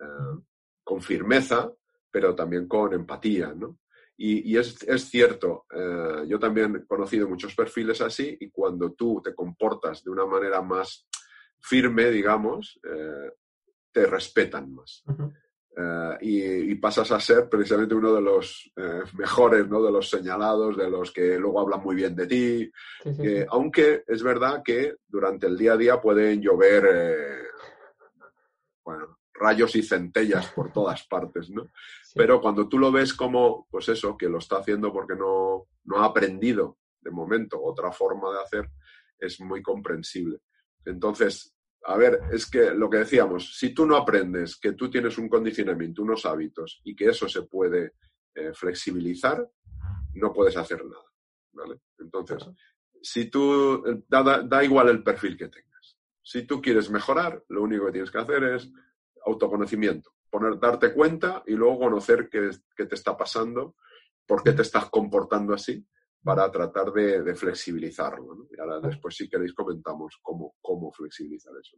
[0.00, 0.38] eh,
[0.82, 1.72] con firmeza,
[2.10, 3.78] pero también con empatía, ¿no?
[4.16, 9.20] Y, es, es, cierto, eh, yo también he conocido muchos perfiles así y cuando tú
[9.20, 11.08] te comportas de una manera más
[11.64, 12.78] firme, digamos,
[13.90, 15.02] te respetan más.
[15.76, 19.82] Eh, y, pasas a ser precisamente uno de los eh, mejores, ¿no?
[19.82, 22.70] de los señalados, de los que luego hablan muy bien de ti.
[23.48, 27.42] aunque es verdad que durante el día a día pueden llover eh,
[28.84, 31.66] bueno, rayos y centellas por todas partes, ¿no?
[32.14, 35.98] Pero cuando tú lo ves como, pues eso, que lo está haciendo porque no, no
[35.98, 38.70] ha aprendido de momento otra forma de hacer,
[39.18, 40.38] es muy comprensible.
[40.84, 41.53] Entonces,
[41.86, 45.28] a ver, es que lo que decíamos, si tú no aprendes que tú tienes un
[45.28, 47.92] condicionamiento, unos hábitos y que eso se puede
[48.34, 49.46] eh, flexibilizar,
[50.14, 51.04] no puedes hacer nada.
[51.52, 51.80] ¿vale?
[51.98, 52.44] Entonces,
[53.02, 55.98] si tú, da, da, igual el perfil que tengas.
[56.22, 58.72] Si tú quieres mejorar, lo único que tienes que hacer es
[59.26, 63.76] autoconocimiento, poner, darte cuenta y luego conocer qué, qué te está pasando,
[64.26, 65.86] por qué te estás comportando así
[66.24, 68.48] para tratar de, flexibilizarlo.
[68.50, 71.76] Y ahora después, si queréis, comentamos cómo, cómo flexibilizar eso.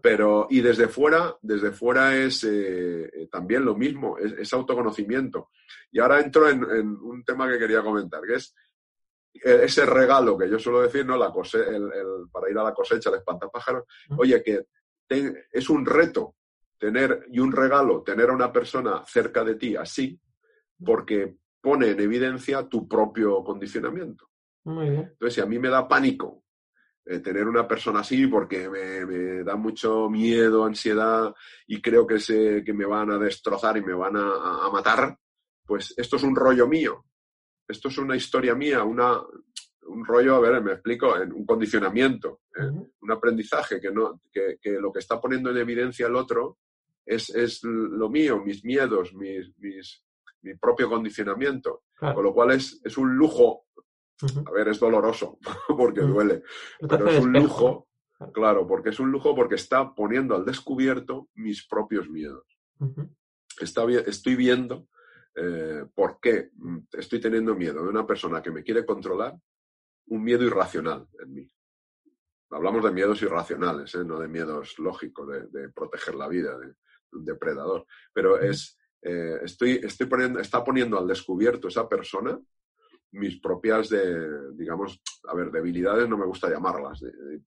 [0.00, 5.50] Pero, y desde fuera, desde fuera es eh, eh, también lo mismo, es, autoconocimiento.
[5.92, 8.54] Y ahora entro en, un tema que quería comentar, que es
[9.34, 11.18] e, ese regalo que yo suelo decir, ¿no?
[11.18, 13.84] La el, para ir a la cosecha, el espantapájaros.
[14.16, 14.64] Oye, que
[15.52, 16.36] es un reto
[16.78, 20.18] tener, y un regalo, tener a una persona cerca de ti así,
[20.82, 24.30] porque pone en evidencia tu propio condicionamiento.
[24.64, 26.44] Entonces, si a mí me da pánico
[27.04, 31.34] eh, tener una persona así porque me, da mucho miedo, ansiedad
[31.66, 35.18] y creo que, se, que me van a destrozar y me van a, matar,
[35.64, 37.04] pues esto es un rollo mío.
[37.66, 39.20] Esto es una historia mía, una,
[39.88, 42.70] un rollo, a ver, me explico, un condicionamiento, ¿eh?
[43.00, 46.58] un aprendizaje que, no, que, lo que está poniendo en evidencia el otro
[47.04, 50.05] es, es lo mío, mis miedos, mis, mis,
[50.46, 51.82] mi propio condicionamiento.
[51.98, 53.66] Con lo cual es, es un lujo.
[54.46, 55.38] A ver, es doloroso
[55.76, 56.42] porque duele,
[56.88, 57.86] pero es un lujo,
[58.32, 62.46] claro, porque es un lujo porque está poniendo al descubierto mis propios miedos.
[63.60, 64.88] está, estoy viendo
[65.34, 66.50] eh, por qué
[66.92, 69.36] estoy teniendo miedo de una persona que me quiere controlar,
[70.06, 71.52] un miedo irracional en mí.
[72.48, 74.04] Hablamos de miedos irracionales, ¿eh?
[74.04, 76.72] no de miedos lógicos, de, de proteger la vida de,
[77.12, 78.78] un depredador, pero es
[79.08, 82.36] eh, estoy, estoy poniendo, está poniendo al descubierto esa persona
[83.12, 87.02] mis propias, de, digamos, a ver, debilidades no me gusta llamarlas,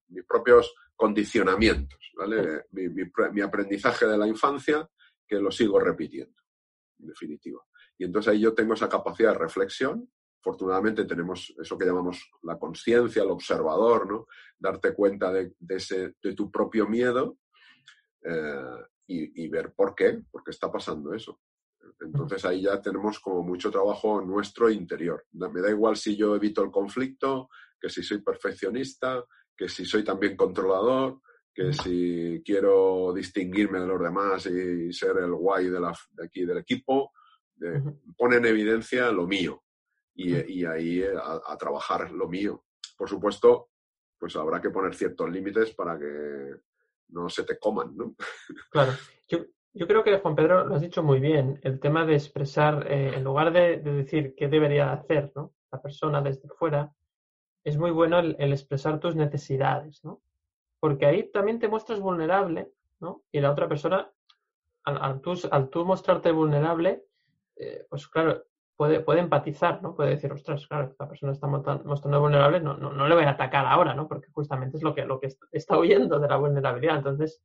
[0.07, 2.66] mis propios condicionamientos, ¿vale?
[2.72, 4.89] Mi, aprendizaje de la infancia
[5.28, 6.36] que lo sigo repitiendo,
[6.99, 7.62] en definitiva.
[7.97, 10.10] Y entonces ahí yo tengo esa capacidad de reflexión.
[10.39, 14.28] Afortunadamente tenemos eso que llamamos la conciencia, el observador, ¿no?
[14.57, 17.38] Darte cuenta de, ese, de tu propio miedo
[18.24, 21.39] eh, y, ver por qué, por qué está pasando eso.
[22.00, 25.26] Entonces ahí ya tenemos como mucho trabajo nuestro interior.
[25.34, 29.24] Me da igual si yo evito el conflicto, que si soy perfeccionista,
[29.56, 31.22] que si soy también controlador,
[31.54, 36.45] que si quiero distinguirme de los demás y ser el guay de, la, de aquí
[36.45, 37.12] del equipo,
[38.18, 39.64] pone en evidencia lo mío
[40.16, 42.66] y, ahí a, trabajar lo mío.
[42.97, 43.70] Por supuesto,
[44.18, 46.56] pues habrá que poner ciertos límites para que
[47.10, 48.16] no se te coman, ¿no?
[48.72, 48.93] Claro.
[49.28, 51.59] Yo, yo creo que, Juan Pedro, lo has dicho muy bien.
[51.63, 55.53] El tema de expresar, eh, en lugar de, decir qué debería hacer ¿no?
[55.72, 56.91] la persona desde fuera,
[57.63, 60.22] es muy bueno el, expresar tus necesidades, ¿no?
[60.80, 63.24] Porque ahí también te muestras vulnerable, ¿no?
[63.32, 64.09] Y la otra persona,
[64.86, 67.03] al, al, tú, mostrarte vulnerable,
[67.57, 68.43] eh, pues claro,
[68.76, 69.93] puede, puede empatizar, ¿no?
[69.93, 73.32] Puede decir, ostras, claro, esta persona está mostrando vulnerable, no, no, no le voy a
[73.32, 74.07] atacar ahora, ¿no?
[74.07, 76.97] Porque justamente es lo que, lo que está huyendo de la vulnerabilidad.
[76.97, 77.43] Entonces,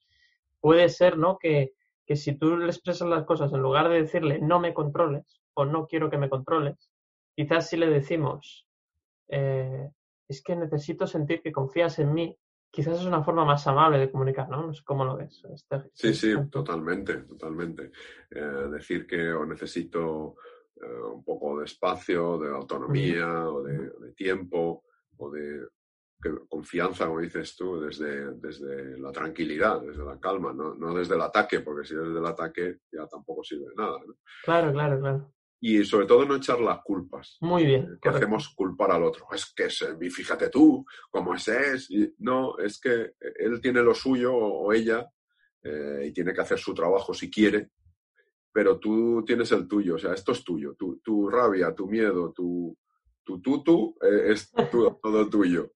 [0.60, 1.38] puede ser, ¿no?
[1.38, 1.74] Que,
[2.06, 5.64] que si tú le expresas las cosas en lugar de decirle no me controles o
[5.64, 6.90] no quiero que me controles,
[7.34, 8.66] quizás si le decimos
[9.28, 9.90] eh,
[10.28, 12.36] es que necesito sentir que confías en mí,
[12.70, 14.66] quizás es una forma más amable de comunicar, ¿no?
[14.66, 15.42] No sé cómo lo ves.
[15.52, 17.90] Este sí, sí, totalmente, totalmente.
[18.30, 20.36] Eh, decir que o necesito
[20.76, 24.84] eh, un poco de espacio, de autonomía o de, tiempo
[25.18, 25.66] o de
[26.48, 31.20] confianza, como dices tú, desde, desde la tranquilidad, desde la calma, no, no desde el
[31.20, 33.98] ataque, porque si es desde el ataque ya tampoco sirve de nada.
[34.44, 35.34] Claro, claro, claro.
[35.60, 37.38] Y sobre todo no echar las culpas.
[37.40, 37.82] Muy bien.
[37.84, 39.26] Eh, que hacemos culpar al otro.
[39.32, 41.88] Es que es, fíjate tú, cómo ese es.
[42.18, 45.08] no, es que él tiene lo suyo o, ella
[46.02, 47.70] y tiene que hacer su trabajo si quiere,
[48.54, 52.32] pero tú tienes el tuyo, o sea, esto es tuyo, tu, tu rabia, tu miedo,
[52.32, 52.76] tu,
[53.24, 54.52] tu tú, eh, es
[55.02, 55.72] todo tuyo.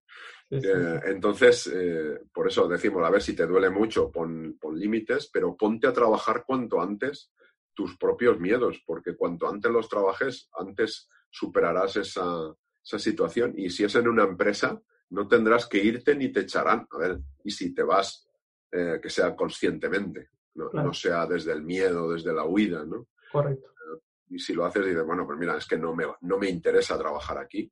[0.50, 5.28] Eh, entonces, eh, por eso decimos, a ver, si te duele mucho, pon, pon límites,
[5.32, 7.32] pero ponte a trabajar cuanto antes
[7.74, 13.54] tus propios miedos, porque cuanto antes los trabajes, antes superarás esa, esa situación.
[13.56, 14.80] Y si es en una empresa,
[15.10, 16.86] no tendrás que irte ni te echarán.
[16.90, 18.26] A ver, y si te vas,
[18.72, 23.06] eh, que sea conscientemente, no, sea desde el miedo, desde la huida, ¿no?
[23.30, 23.68] Correcto.
[24.30, 26.98] Y si lo haces, dices, bueno, pues mira, es que no me, no me interesa
[26.98, 27.70] trabajar aquí,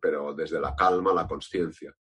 [0.00, 1.94] pero desde la calma, la conciencia.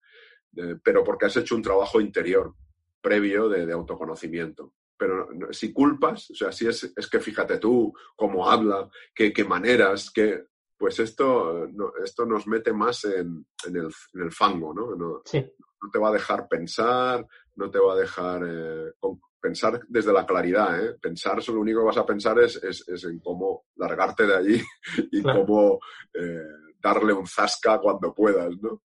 [0.82, 2.54] pero porque has hecho un trabajo interior
[3.00, 4.74] previo de, autoconocimiento.
[4.96, 9.44] Pero si culpas, o sea, si es, es que fíjate tú cómo habla, qué, qué
[9.44, 11.68] maneras, que pues esto,
[12.04, 14.94] esto nos mete más en, en, el, en el, fango, ¿no?
[14.94, 17.26] No, no, te va a dejar pensar,
[17.56, 18.92] no te va a dejar eh,
[19.40, 20.96] pensar desde la claridad, ¿eh?
[21.00, 24.62] Pensar, lo único que vas a pensar es, es, en cómo largarte de allí
[25.12, 25.78] y cómo
[26.14, 26.42] eh,
[26.80, 28.82] darle un zasca cuando puedas, ¿no?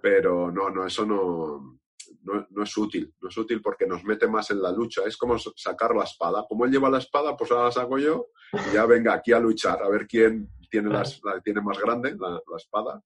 [0.00, 1.78] Pero no, no, eso no,
[2.22, 3.14] no, es útil.
[3.20, 5.02] No es útil porque nos mete más en la lucha.
[5.06, 6.44] Es como sacar la espada.
[6.48, 9.40] Como él lleva la espada, pues ahora la saco yo y ya venga aquí a
[9.40, 11.04] luchar, a ver quién tiene, la,
[11.42, 13.02] tiene más grande la, espada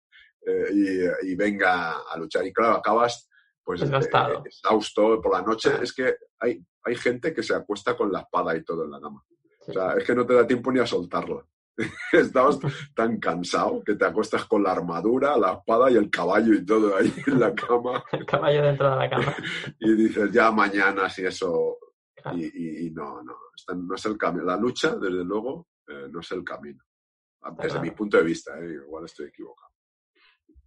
[0.47, 2.47] eh, y, venga a luchar.
[2.47, 3.28] Y claro, acabas
[3.69, 3.91] pues eh,
[4.47, 5.71] exhausto por la noche.
[5.83, 8.99] Es que hay, hay gente que se acuesta con la espada y todo en la
[8.99, 9.23] cama.
[9.67, 11.45] O sea, es que no te da tiempo ni a soltarla.
[12.13, 12.59] Estabas
[12.95, 16.97] tan cansado que te acuestas con la armadura, la espada y el caballo y todo
[16.97, 18.03] ahí en la cama.
[18.11, 19.37] El caballo dentro de la cama.
[19.81, 21.77] Y dices, ya mañana si eso...
[22.37, 23.37] Y, no, no,
[23.77, 24.47] no es el camino.
[24.47, 26.83] La lucha, desde luego, eh, no es el camino.
[27.63, 29.68] Desde mi punto de vista, eh, igual estoy equivocado.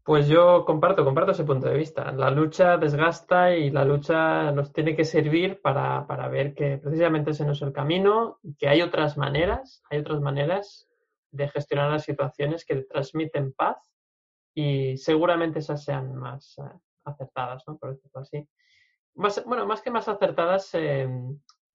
[0.03, 2.11] Pues yo comparto, comparto ese punto de vista.
[2.11, 7.31] La lucha desgasta y la lucha nos tiene que servir para, para ver que precisamente
[7.31, 10.87] ese no es el camino y que hay otras maneras, hay otras maneras
[11.29, 13.77] de gestionar las situaciones que transmiten paz
[14.53, 16.63] y seguramente esas sean más eh,
[17.05, 17.77] acertadas, ¿no?
[17.77, 18.47] Por decirlo así.
[19.13, 21.07] bueno, más que más acertadas, eh,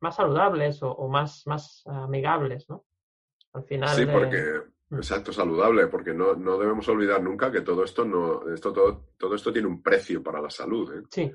[0.00, 2.84] más saludables o, más, más amigables, ¿no?
[3.52, 3.96] Al final.
[3.96, 4.75] Sí, porque.
[4.90, 9.34] Exacto, saludable, porque no, no, debemos olvidar nunca que todo esto no, esto todo, todo
[9.34, 11.02] esto tiene un precio para la salud, ¿eh?
[11.10, 11.32] Sí.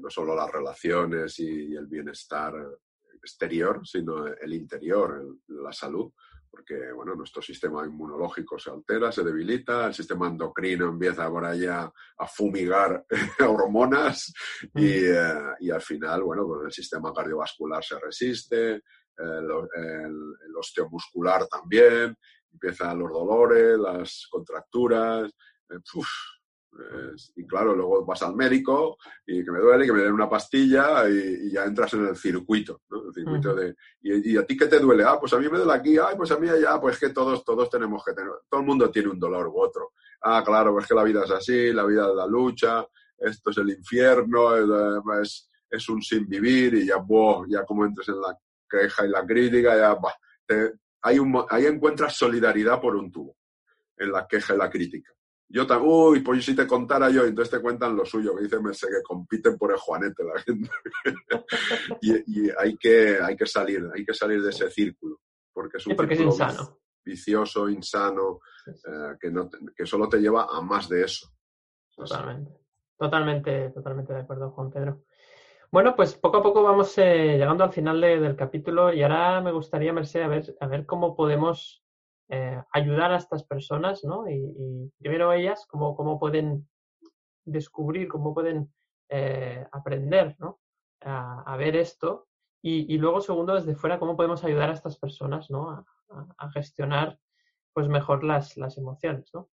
[0.00, 2.54] no solo las relaciones y, el bienestar
[3.14, 6.12] exterior, sino el interior, la salud
[6.56, 11.92] porque bueno, nuestro sistema inmunológico se altera, se debilita, el sistema endocrino empieza por allá
[12.16, 13.04] a fumigar
[13.46, 14.32] hormonas
[14.72, 14.78] mm.
[14.78, 18.82] eh, y, al final, bueno, pues el sistema cardiovascular se resiste,
[19.18, 22.16] el, osteomuscular también,
[22.56, 25.30] empiezan los dolores, las contracturas,
[25.70, 30.12] eh, pues, y claro, luego vas al médico y que me duele, que me den
[30.12, 33.06] una pastilla y, ya entras en el circuito, ¿no?
[33.08, 35.04] El circuito de, y, a ti qué te duele?
[35.04, 37.44] Ah, pues a mí me duele aquí, ay, pues a mí allá, pues que todos,
[37.44, 39.92] todos tenemos que tener, todo el mundo tiene un dolor u otro.
[40.22, 42.86] Ah, claro, pues que la vida es así, la vida es la lucha,
[43.18, 44.54] esto es el infierno,
[45.22, 48.38] es, es un sin vivir y ya, boh, ya como entres en la
[48.68, 50.14] queja y la crítica, ya, bah,
[51.02, 53.36] hay un, ahí encuentras solidaridad por un tubo,
[53.96, 55.12] en la queja y la crítica.
[55.48, 58.58] Yo también, uy, pues si te contara yo, entonces te cuentan lo suyo, que dice
[58.72, 60.70] sé que compiten por el Juanete la gente.
[62.00, 65.20] y, hay, que, hay que salir, hay que salir de ese círculo,
[65.52, 66.80] porque es un porque círculo insano.
[67.04, 71.28] vicioso, insano, eh, que, no, que solo te lleva a más de eso.
[71.94, 72.50] Totalmente,
[72.98, 75.04] totalmente, totalmente de acuerdo, Juan Pedro.
[75.72, 79.52] Bueno, pues poco a poco vamos eh, llegando al final del capítulo y ahora me
[79.52, 81.82] gustaría, Merced, a ver, a ver cómo podemos
[82.28, 84.28] eh, ayudar a estas personas, ¿no?
[84.30, 86.68] Y, primero ellas, cómo, cómo pueden
[87.44, 88.72] descubrir, cómo pueden
[89.08, 90.60] eh, aprender, ¿no?
[91.02, 92.28] A, ver esto.
[92.62, 95.84] Y, luego, segundo, desde fuera, cómo podemos ayudar a estas personas, ¿no?
[96.38, 97.18] A, gestionar,
[97.72, 99.48] pues, mejor las, las emociones, ¿no?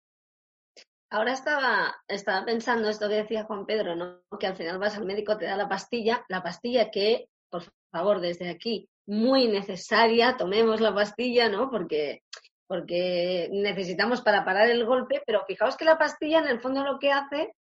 [1.14, 4.24] Ahora estaba, estaba pensando esto que decía Juan Pedro, ¿no?
[4.40, 8.20] Que al final vas al médico, te da la pastilla, la pastilla que, por favor,
[8.20, 11.70] desde aquí, muy necesaria, tomemos la pastilla, ¿no?
[11.70, 12.24] Porque
[12.66, 16.98] porque necesitamos para parar el golpe, pero fijaos que la pastilla en el fondo lo
[16.98, 17.54] que hace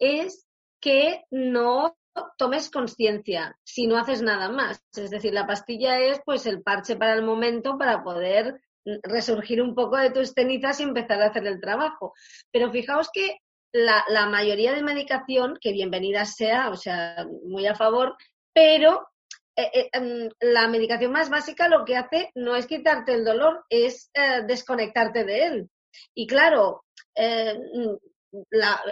[0.00, 0.48] es
[0.80, 1.96] que no
[2.36, 4.82] tomes conciencia si no haces nada más.
[4.96, 8.60] Es decir, la pastilla es pues el parche para el momento para poder
[9.02, 12.14] resurgir un poco de tus cenizas y empezar a hacer el trabajo.
[12.52, 13.38] Pero fijaos que
[13.72, 18.16] la, mayoría de medicación, que bienvenida sea, o sea, muy a favor,
[18.52, 19.08] pero
[19.56, 23.64] eh, eh, em, la medicación más básica lo que hace no es quitarte el dolor,
[23.68, 25.70] es eh, desconectarte de él.
[26.14, 26.84] Y claro,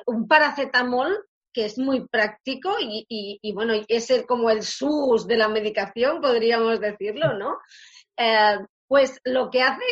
[0.07, 5.49] un paracetamol que es muy práctico y, bueno, es el, como el sus de la
[5.49, 7.59] medicación, podríamos decirlo, ¿no?
[8.95, 9.82] Pues lo que hace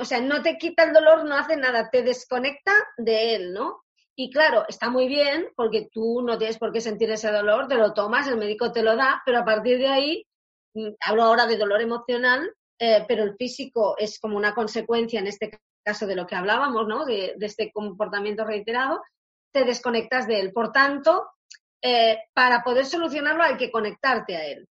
[0.00, 3.82] o sea, no te quita el dolor, no hace nada, te desconecta de él, ¿no?
[4.14, 7.74] Y claro, está muy bien porque tú no tienes por qué sentir ese dolor, te
[7.76, 10.26] lo tomas, el médico te lo da, pero a partir de ahí,
[10.74, 15.26] mm, hablo ahora de dolor emocional, eh, pero el físico es como una consecuencia en
[15.26, 17.04] este caso de lo que hablábamos, ¿no?
[17.04, 19.02] De, este comportamiento reiterado,
[19.52, 20.52] te desconectas de él.
[20.52, 21.30] Por tanto,
[21.82, 24.68] eh, para poder solucionarlo hay que conectarte a él.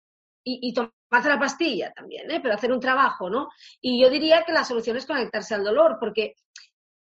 [0.43, 2.39] Y, y tomarte la pastilla también, ¿eh?
[2.41, 3.49] pero hacer un trabajo, ¿no?
[3.79, 6.35] Y yo diría que la solución es conectarse al dolor, porque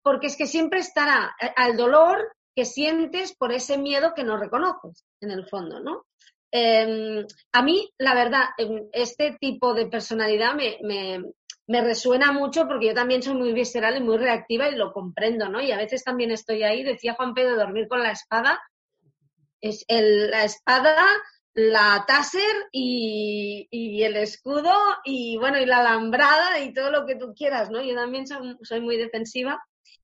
[0.07, 5.05] porque es que siempre estará al dolor que sientes por ese miedo que no reconoces,
[5.19, 6.05] en el fondo, ¿no?
[6.49, 12.87] Em, a mí, la verdad, em, este tipo de personalidad me, me, resuena mucho porque
[12.87, 15.61] yo también soy muy visceral y muy reactiva y lo comprendo, ¿no?
[15.61, 18.61] Y a veces también estoy ahí, decía Juan Pedro, dormir con la espada.
[19.59, 20.95] Es la espada,
[21.57, 23.67] la taser y,
[24.03, 24.71] el escudo
[25.03, 27.81] y, bueno, y la alambrada y todo lo que tú quieras, ¿no?
[27.81, 29.59] Yo también soy muy defensiva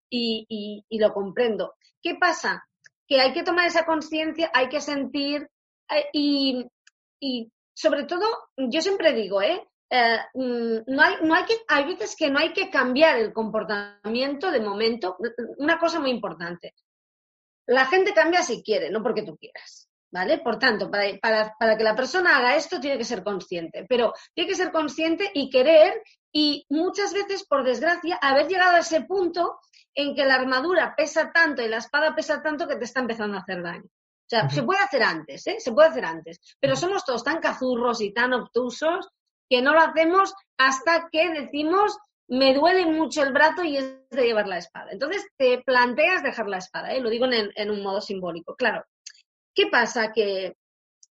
[0.10, 1.76] y, lo comprendo.
[2.02, 2.68] ¿Qué pasa?
[3.08, 5.48] Que hay que tomar esa conciencia, hay que sentir
[5.92, 8.26] eh, y, sobre todo,
[8.58, 9.64] yo siempre digo, ¿eh?
[9.92, 13.32] eh mm, no hay, no hay que, hay veces que no hay que cambiar el
[13.32, 15.18] comportamiento de momento.
[15.58, 16.74] Una cosa muy importante.
[17.68, 19.88] La gente cambia si quiere, no porque tú quieras.
[20.14, 20.38] ¿Vale?
[20.38, 24.14] Por tanto, para, para, para, que la persona haga esto tiene que ser consciente, pero
[24.36, 29.02] tiene que ser consciente y querer y muchas veces, por desgracia, haber llegado a ese
[29.02, 29.60] punto
[29.96, 33.38] en que la armadura pesa tanto y la espada pesa tanto que te está empezando
[33.38, 33.86] a hacer daño.
[33.86, 35.56] O sea, se puede hacer antes, ¿eh?
[35.60, 36.40] Se puede hacer antes.
[36.60, 39.10] Pero somos todos tan cazurros y tan obtusos
[39.50, 41.98] que no lo hacemos hasta que decimos,
[42.28, 44.92] me duele mucho el brazo y es de llevar la espada.
[44.92, 47.02] Entonces te planteas dejar la espada, ¿eh?
[47.02, 48.56] Lo digo en, en un modo simbólico.
[48.56, 48.84] Claro.
[49.54, 50.12] ¿Qué pasa?
[50.12, 50.56] Que,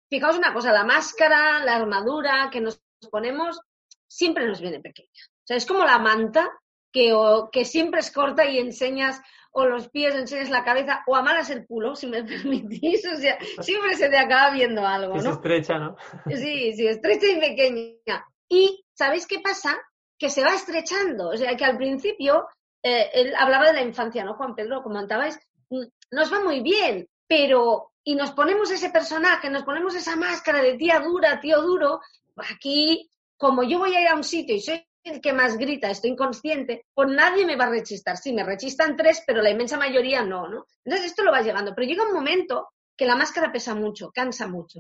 [0.10, 2.82] fijaos una cosa, la máscara, la armadura que nos
[3.12, 3.60] ponemos
[4.08, 5.10] siempre nos viene pequeña.
[5.10, 6.50] O sea, es como la manta
[6.92, 7.16] que,
[7.52, 9.22] que siempre es corta y enseñas
[9.52, 13.06] o los pies, enseñas la cabeza o amalas el culo, si me permitís.
[13.08, 15.20] O sea, siempre se te acaba viendo algo, ¿no?
[15.20, 15.96] Es estrecha, ¿no?
[16.28, 18.26] Sí, sí, estrecha y pequeña.
[18.48, 19.78] Y, ¿sabéis qué pasa?
[20.18, 21.30] Que se va estrechando.
[21.30, 22.48] O sea, que al principio,
[22.84, 24.84] eh, él hablaba de la infancia, ¿no, Juan Pedro?
[24.84, 30.16] Comentabais, mm, nos va muy bien, pero, y nos ponemos ese personaje, nos ponemos esa
[30.16, 32.02] máscara de tía dura, tío duro,
[32.38, 33.08] aquí,
[33.38, 36.10] como yo voy a ir a un sitio y soy el que más grita, estoy
[36.10, 38.18] inconsciente, pues nadie me va a rechistar.
[38.18, 40.66] Sí, me rechistan tres, pero la inmensa mayoría no, ¿no?
[40.84, 44.48] Entonces esto lo va llegando, pero llega un momento que la máscara pesa mucho, cansa
[44.48, 44.80] mucho.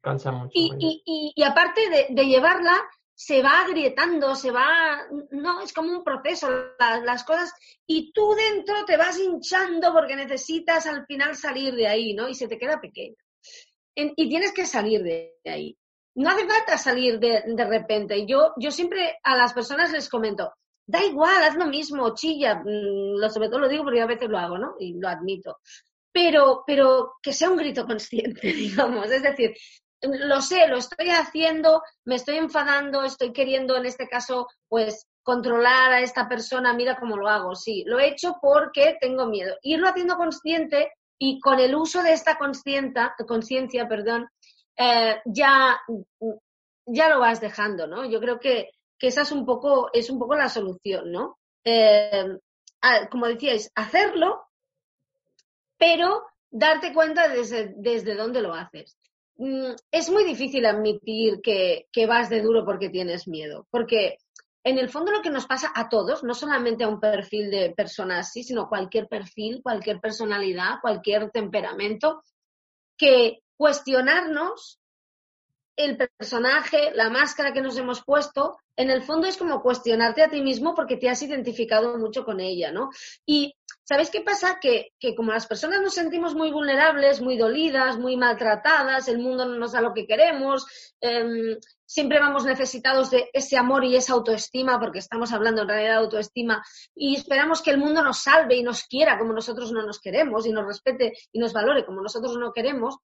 [0.00, 0.52] Cansa mucho.
[0.54, 2.80] Y, y, y, aparte de, llevarla,
[3.22, 6.48] se va agrietando, se va, no, es como un proceso,
[6.78, 7.52] las cosas,
[7.86, 12.28] y tú dentro te vas hinchando porque necesitas al final salir de ahí, ¿no?
[12.28, 13.16] Y se te queda pequeño.
[13.94, 15.76] y tienes que salir de ahí
[16.14, 18.26] no hace falta salir de, de repente.
[18.26, 20.52] Yo, yo siempre a las personas les comento,
[20.86, 24.28] da igual, haz lo mismo, chilla, mm, lo, sobre todo lo digo porque a veces
[24.28, 24.74] lo hago, ¿no?
[24.78, 25.58] Y lo admito.
[26.12, 29.10] Pero, pero que sea un grito consciente, digamos.
[29.10, 29.54] Es decir,
[30.02, 35.92] lo sé, lo estoy haciendo, me estoy enfadando, estoy queriendo, en este caso, pues controlar
[35.92, 37.54] a esta persona, mira cómo lo hago.
[37.54, 39.56] Sí, lo he hecho porque tengo miedo.
[39.62, 44.28] Irlo haciendo consciente y con el uso de esta conciencia, perdón,
[44.76, 45.78] eh, ya,
[46.86, 48.06] ya lo vas dejando, ¿no?
[48.06, 51.38] Yo creo que, esa es un poco, es un poco la solución, ¿no?
[51.64, 52.38] Eh,
[53.10, 54.42] como decíais, hacerlo,
[55.76, 58.98] pero darte cuenta desde, desde dónde lo haces.
[59.40, 64.18] Mm, es muy difícil admitir que, que, vas de duro porque tienes miedo, porque
[64.62, 67.72] en el fondo lo que nos pasa a todos, no solamente a un perfil de
[67.74, 72.22] persona así, sino cualquier perfil, cualquier personalidad, cualquier temperamento,
[72.98, 74.78] que cuestionarnos
[75.74, 80.28] el personaje, la máscara que nos hemos puesto, en el fondo es como cuestionarte a
[80.28, 82.90] ti mismo porque te has identificado mucho con ella, ¿no?
[83.24, 83.54] Y
[83.90, 84.60] ¿sabéis qué pasa?
[84.60, 89.58] Que, como las personas nos sentimos muy vulnerables, muy dolidas, muy maltratadas, el mundo no
[89.58, 90.64] nos da lo que queremos,
[91.00, 95.94] em, siempre vamos necesitados de ese amor y esa autoestima, porque estamos hablando en realidad
[95.94, 96.64] de autoestima,
[96.94, 100.46] y esperamos que el mundo nos salve y nos quiera como nosotros no nos queremos,
[100.46, 102.96] y nos respete y nos valore como nosotros no queremos,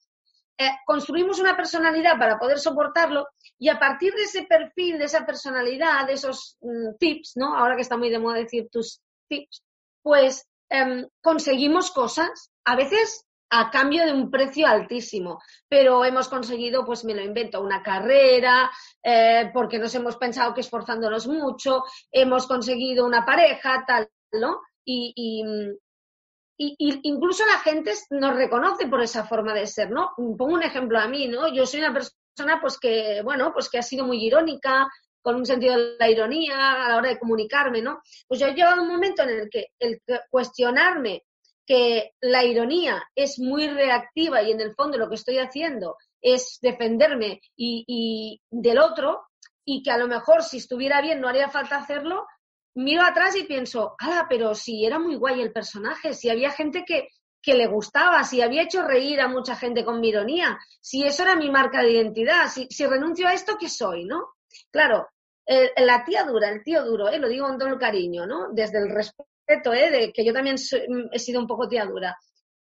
[0.57, 3.26] eh, construimos una personalidad para poder soportarlo
[3.59, 7.57] y a partir de ese perfil, de esa personalidad, de esos mm, tips, ¿no?
[7.57, 9.64] Ahora que está muy de moda decir tus tips,
[10.01, 16.84] pues em, conseguimos cosas, a veces a cambio de un precio altísimo, pero hemos conseguido,
[16.84, 18.70] pues me lo invento, una carrera,
[19.02, 24.60] eh, porque nos hemos pensado que esforzándonos mucho, hemos conseguido una pareja, tal, ¿no?
[24.84, 25.12] y,
[26.58, 30.12] y, incluso la gente nos reconoce por esa forma de ser, ¿no?
[30.16, 31.52] Pongo un ejemplo a mí, ¿no?
[31.52, 34.88] Yo soy una persona, pues que, bueno, pues que ha sido muy irónica,
[35.26, 38.00] con un sentido de la ironía a la hora de comunicarme, ¿no?
[38.28, 40.00] Pues yo he llegado a un momento en el que el
[40.30, 41.24] cuestionarme
[41.66, 46.60] que la ironía es muy reactiva y en el fondo lo que estoy haciendo es
[46.62, 49.26] defenderme y, del otro
[49.64, 52.24] y que a lo mejor si estuviera bien no haría falta hacerlo,
[52.76, 56.84] miro atrás y pienso, ah, pero si era muy guay el personaje, si había gente
[56.86, 57.08] que,
[57.42, 61.24] que le gustaba, si había hecho reír a mucha gente con mi ironía, si eso
[61.24, 64.36] era mi marca de identidad, si, si renuncio a esto, ¿qué soy, no?
[64.70, 65.08] Claro,
[65.76, 67.18] la tía dura, el tío duro, ¿eh?
[67.18, 68.49] lo digo con todo el cariño, ¿no?
[68.53, 69.90] Desde el respeto, ¿eh?
[69.90, 70.57] De que yo también
[71.12, 72.16] he sido un poco tía dura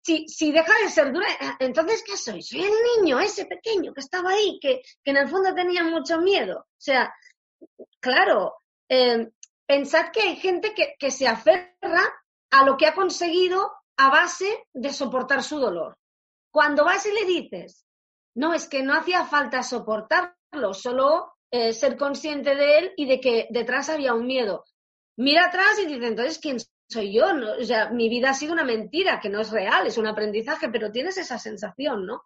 [0.06, 2.44] si, si deja de ser dura, eh, entonces ¿qué soy?
[2.44, 6.20] Soy el niño ese pequeño que estaba ahí, que, que en el fondo tenía mucho
[6.20, 6.60] miedo.
[6.60, 7.12] O sea,
[8.00, 8.54] claro,
[8.88, 9.32] eh,
[9.66, 12.04] pensad que hay gente que, que se aferra
[12.52, 15.98] a lo que ha conseguido a base de soportar su dolor.
[16.52, 17.88] Cuando vas y le dices,
[18.36, 23.20] no, es que no hacía falta soportarlo, solo eh, ser consciente de él y de
[23.20, 24.66] que detrás había un miedo.
[25.18, 27.54] Mira atrás y dice, entonces, ¿quién soy yo, ¿no?
[27.54, 30.70] O sea, mi vida ha sido una mentira, que no es real, es un aprendizaje,
[30.70, 32.24] pero tienes esa sensación, ¿no?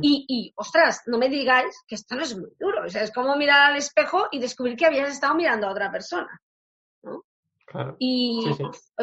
[0.00, 3.12] y, y, ostras, no me digáis que esto no es muy duro, o sea, es
[3.12, 6.40] como mirar al espejo y descubrir que habías estado mirando a otra persona,
[7.02, 7.24] ¿no?
[7.66, 7.96] Claro.
[7.98, 8.44] Y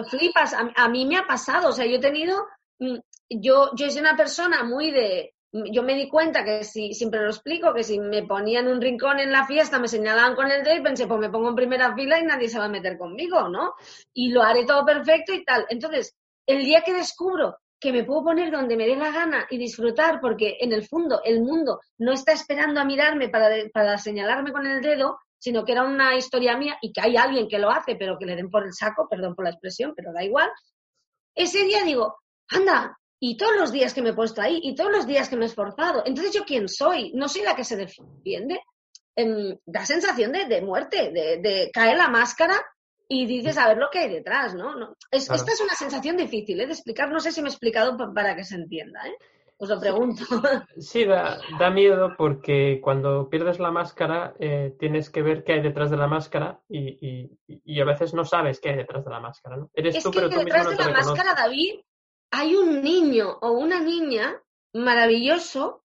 [0.10, 2.46] flipas, a, mí me ha pasado, o sea, yo he tenido,
[2.80, 2.98] mm,
[3.30, 7.30] yo, yo soy una persona muy de, yo me di cuenta que si, siempre lo
[7.30, 10.78] explico, que si me ponían un rincón en la fiesta, me señalaban con el dedo
[10.78, 13.50] y pensé, pues me pongo en primera fila y nadie se va a meter conmigo,
[13.50, 13.74] ¿no?
[14.14, 15.66] Y lo haré todo perfecto y tal.
[15.70, 19.58] Entonces, el día que descubro que me puedo poner donde me dé la gana y
[19.58, 24.52] disfrutar, porque en el fondo el mundo no está esperando a mirarme para, para señalarme
[24.52, 27.72] con el dedo, sino que era una historia mía y que hay alguien que lo
[27.72, 30.50] hace, pero que le den por el saco, perdón por la expresión, pero da igual.
[31.34, 32.18] Ese día digo,
[32.50, 35.36] anda, y todos los días que me he puesto ahí y todos los días que
[35.36, 36.04] me he esforzado.
[36.06, 37.12] Entonces, ¿yo quién soy?
[37.14, 38.62] No soy la que se defiende.
[39.16, 42.56] Em, da sensación de, muerte, de, caer la máscara
[43.08, 44.76] y dices a ver lo que hay detrás, ¿no?
[44.76, 44.96] no.
[45.12, 46.68] Esta es una sensación difícil ¿eh?
[46.68, 47.12] de explicar.
[47.12, 49.16] No sé si me he explicado para que se entienda, ¿eh?
[49.62, 50.24] Os lo pregunto.
[50.78, 55.92] Sí, da, miedo porque cuando pierdes la máscara eh, tienes que ver qué hay detrás
[55.92, 57.30] de la máscara y,
[57.82, 59.70] a veces no sabes qué hay detrás de la máscara, ¿no?
[59.74, 61.82] Eres tú, pero tú detrás de la máscara, David,
[62.32, 64.42] hay un niño o una niña
[64.74, 65.84] maravilloso,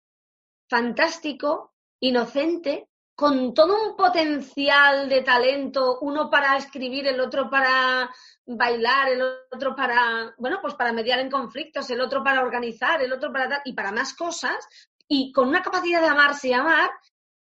[0.68, 8.10] fantástico, inocente, con todo un potencial de talento, uno para escribir, el otro para
[8.44, 9.22] bailar, el
[9.52, 13.48] otro para, bueno, pues para mediar en conflictos, el otro para organizar, el otro para
[13.48, 14.66] dar, y para más cosas,
[15.06, 16.90] y con una capacidad de amarse y amar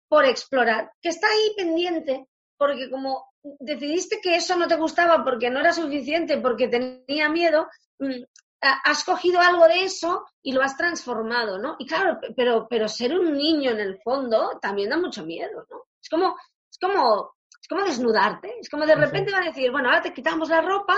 [0.09, 5.51] por explorar, que está ahí pendiente, porque como decidiste que eso no te gustaba porque
[5.51, 7.69] no era suficiente, porque tenía miedo,
[7.99, 8.23] mm,
[8.61, 11.77] has cogido algo de eso y lo has transformado, ¿no?
[11.79, 15.85] Y claro, pero, pero ser un niño en el fondo también da mucho miedo, ¿no?
[16.03, 16.37] Es como,
[16.71, 20.15] es como, es como desnudarte, es como de repente van a decir, bueno, ahora te
[20.15, 20.97] quitamos la ropa,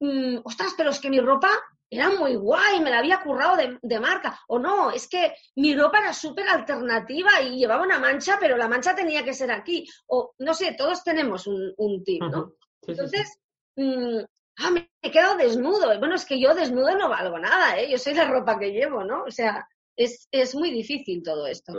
[0.00, 1.50] mm, ostras, pero es que mi ropa
[1.90, 5.98] era muy guay, me la había currado de, marca, o no, es que mi ropa
[5.98, 10.34] era súper alternativa y llevaba una mancha, pero la mancha tenía que ser aquí, o
[10.38, 12.52] no sé, todos tenemos un, un tip, ¿no?
[12.86, 13.40] Entonces,
[13.74, 14.20] mm,
[14.60, 15.98] ah, me he quedado desnudo.
[15.98, 17.90] Bueno, es que yo desnudo no valgo nada, ¿eh?
[17.90, 19.24] Yo soy la ropa que llevo, ¿no?
[19.24, 21.72] O sea, es, es muy difícil todo esto.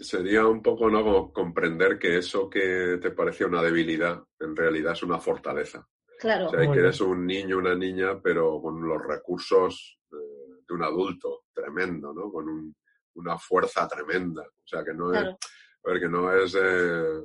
[0.00, 1.02] Sería, un poco, ¿no?
[1.02, 5.86] Como comprender que eso que te parecía una debilidad, en realidad es una fortaleza.
[6.18, 6.48] Claro.
[6.48, 10.82] O sea, que eres un niño, una niña, pero con los recursos eh, de un
[10.82, 12.30] adulto, tremendo, ¿no?
[12.30, 12.74] Con
[13.14, 14.42] una fuerza tremenda.
[14.42, 15.20] O sea, que no es...
[15.20, 16.54] A ver, que no es...
[16.54, 17.24] Eh,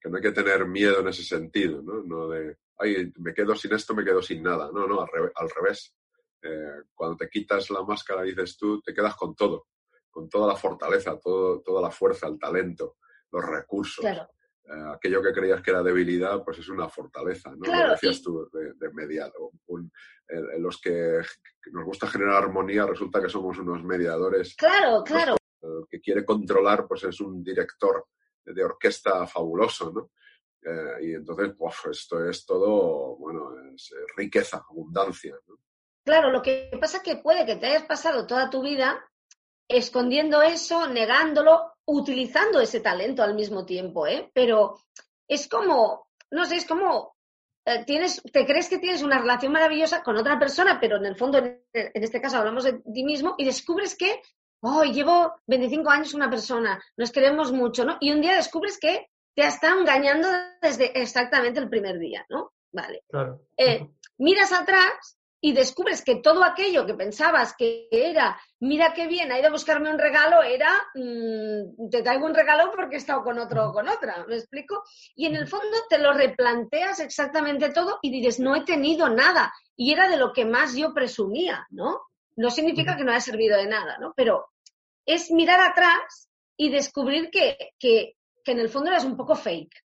[0.00, 2.02] que no hay que tener miedo en ese sentido, ¿no?
[2.02, 4.70] No de ay, me quedo sin esto, me quedo sin nada.
[4.72, 5.94] No, no, al, revés.
[6.42, 9.66] Eh, cuando te quitas la máscara, dices tú, te quedas con todo,
[10.10, 12.96] con toda la fortaleza, todo, toda la fuerza, el talento,
[13.32, 14.04] los recursos.
[14.04, 17.72] Eh, aquello que creías que era debilidad, pues es una fortaleza, ¿no?
[17.72, 19.50] Lo decías tú de, mediado.
[20.58, 21.20] los que
[21.72, 24.54] nos gusta generar armonía, resulta que somos unos mediadores.
[24.56, 25.36] Claro, claro.
[25.60, 28.06] El que quiere controlar, pues es un director
[28.44, 30.10] de orquesta fabuloso, ¿no?
[30.62, 31.54] Eh, y entonces,
[31.90, 35.36] esto es todo, bueno, es riqueza, abundancia.
[36.04, 39.04] Claro, lo que pasa es que puede que te hayas pasado toda tu vida
[39.68, 44.30] escondiendo eso, negándolo, utilizando ese talento al mismo tiempo, ¿eh?
[44.32, 44.78] Pero
[45.28, 47.18] es como, no sé, es como
[47.68, 51.16] eh, tienes, te crees que tienes una relación maravillosa con otra persona, pero en el
[51.16, 54.22] fondo, en, este caso hablamos de ti mismo, y descubres que,
[54.62, 57.98] oh, llevo 25 años una persona, nos queremos mucho, ¿no?
[58.00, 60.26] Y un día descubres que te ha estado engañando
[60.60, 62.54] desde exactamente el primer día, ¿no?
[62.72, 63.04] Vale.
[63.56, 69.30] Eh, miras atrás y descubres que todo aquello que pensabas que era, mira qué bien,
[69.30, 73.22] ha ido a buscarme un regalo, era, mm, te traigo un regalo porque he estado
[73.22, 74.82] con otro o con otra, ¿me explico?
[75.14, 79.52] Y en el fondo te lo replanteas exactamente todo y dices, no he tenido nada.
[79.76, 82.00] Y era de lo que más yo presumía, ¿no?
[82.34, 84.14] No significa que no haya servido de nada, ¿no?
[84.16, 84.48] Pero
[85.06, 88.16] es mirar atrás y descubrir que, que,
[88.48, 89.84] que en el fondo eres un poco fake.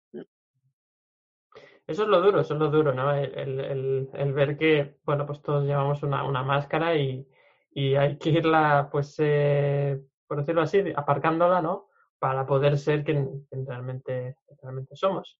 [1.86, 3.12] Eso es lo duro, eso es lo duro, ¿no?
[3.12, 7.28] El, ver que, bueno, pues todos llevamos una, máscara y,
[7.74, 11.88] hay que irla, pues, eh, por decirlo así, aparcándola, ¿no?
[12.18, 15.38] Para poder ser quien, realmente, realmente somos.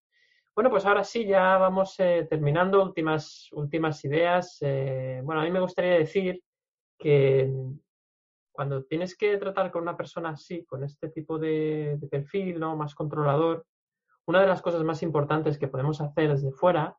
[0.53, 2.83] Bueno, pues ahora sí, ya vamos eh, terminando.
[2.83, 4.59] Últimas, últimas ideas.
[4.61, 6.43] Eh, bueno, a mí me gustaría decir
[6.99, 7.51] que
[8.57, 12.75] cuando tienes que tratar con una persona así, con este tipo de, de perfil, ¿no?
[12.75, 13.67] Más controlador,
[14.25, 16.97] una de las cosas más importantes que podemos hacer desde fuera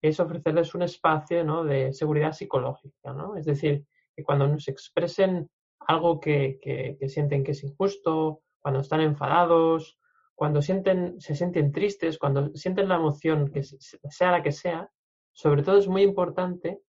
[0.00, 3.12] es ofrecerles un espacio de seguridad psicológica.
[3.12, 3.36] ¿no?
[3.36, 3.84] Es decir,
[4.14, 5.50] que cuando nos expresen
[5.80, 9.98] algo que, sienten que es injusto, cuando están enfadados,
[10.36, 14.90] cuando sienten, se sienten tristes, cuando sienten la emoción, que sea la que sea,
[15.32, 16.80] sobre todo es muy importante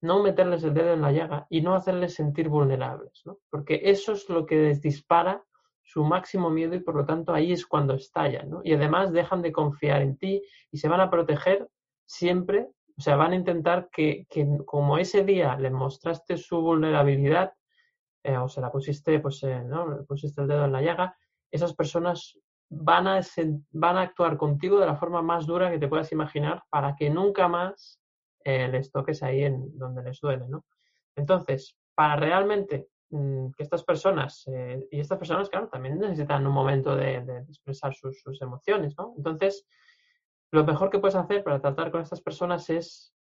[0.00, 3.38] no meterles el dedo en la llaga y no hacerles sentir vulnerables, ¿no?
[3.50, 5.42] porque eso es lo que les dispara
[5.88, 8.60] su máximo miedo y por lo tanto ahí es cuando estallan, ¿no?
[8.62, 11.66] Y además dejan de confiar en ti y se van a proteger
[12.04, 12.68] siempre,
[12.98, 14.26] o sea, van a intentar que,
[14.66, 17.54] como ese día le mostraste su vulnerabilidad
[18.22, 19.64] eh, o se la pusiste, pues, eh,
[20.06, 21.16] pusiste el dedo en la llaga,
[21.50, 22.38] esas personas
[22.68, 23.20] van a,
[23.70, 27.08] van a actuar contigo de la forma más dura que te puedas imaginar para que
[27.08, 27.97] nunca más
[28.48, 30.64] eh, les toques ahí en donde les duele, ¿no?
[31.16, 36.52] Entonces, para realmente Mm, que estas personas, eh, y estas personas, claro, también necesitan un
[36.52, 37.16] momento de,
[37.48, 39.14] expresar sus, emociones, ¿no?
[39.16, 39.66] Entonces,
[40.50, 43.14] lo mejor que puedes hacer para tratar con estas personas es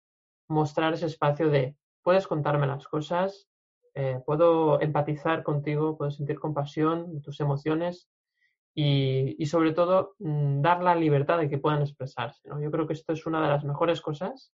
[0.49, 3.49] mostrar ese espacio de, puedes contarme las cosas,
[3.95, 8.09] eh, puedo empatizar contigo, puedo sentir compasión, tus emociones
[8.75, 12.61] y, y sobre todo mm, dar la libertad de que puedan expresarse, ¿no?
[12.61, 14.53] Yo creo que esto es una de las mejores cosas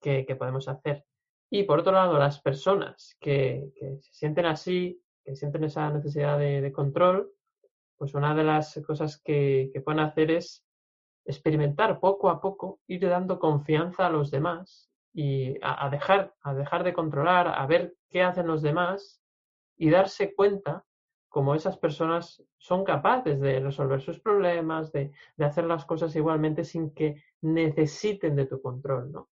[0.00, 1.04] que, que podemos hacer.
[1.50, 3.70] Y por otro lado, las personas que,
[4.00, 7.30] se sienten así, que sienten esa necesidad de, control,
[7.96, 10.64] pues una de las cosas que, pueden hacer es
[11.24, 16.84] experimentar poco a poco, ir dando confianza a los demás y a, dejar, a dejar
[16.84, 19.22] de controlar, a ver qué hacen los demás
[19.76, 20.84] y darse cuenta
[21.30, 26.64] cómo esas personas son capaces de resolver sus problemas, de, de hacer las cosas igualmente
[26.64, 29.28] sin que necesiten de tu control, ¿no?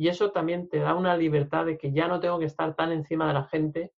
[0.00, 2.90] Y eso también te da una libertad de que ya no tengo que estar tan
[2.90, 3.92] encima de la gente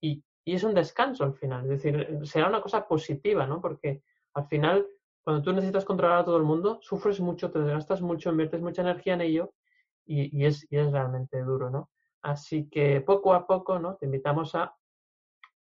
[0.00, 1.64] y, es un descanso al final.
[1.64, 3.60] Es decir, será una cosa positiva, ¿no?
[3.60, 4.86] Porque al final,
[5.24, 8.82] cuando tú necesitas controlar a todo el mundo, sufres mucho, te desgastas mucho, inviertes mucha
[8.82, 9.52] energía en ello
[10.06, 11.90] y, es, y es realmente duro, ¿no?
[12.22, 13.96] Así que poco a poco, ¿no?
[13.96, 14.76] Te invitamos a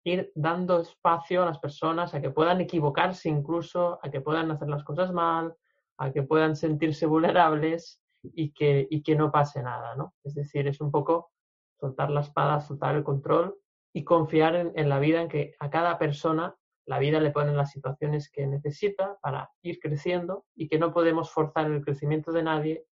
[0.03, 4.67] ir dando espacio a las personas a que puedan equivocarse incluso, a que puedan hacer
[4.67, 5.55] las cosas mal,
[5.97, 8.01] a que puedan sentirse vulnerables
[8.33, 10.13] y que, y que no pase nada, ¿no?
[10.23, 11.31] Es decir, es un poco
[11.79, 13.55] soltar la espada, soltar el control
[13.93, 16.55] y confiar en, la vida, en que a cada persona
[16.85, 21.31] la vida le pone las situaciones que necesita para ir creciendo y que no podemos
[21.31, 22.85] forzar el crecimiento de nadie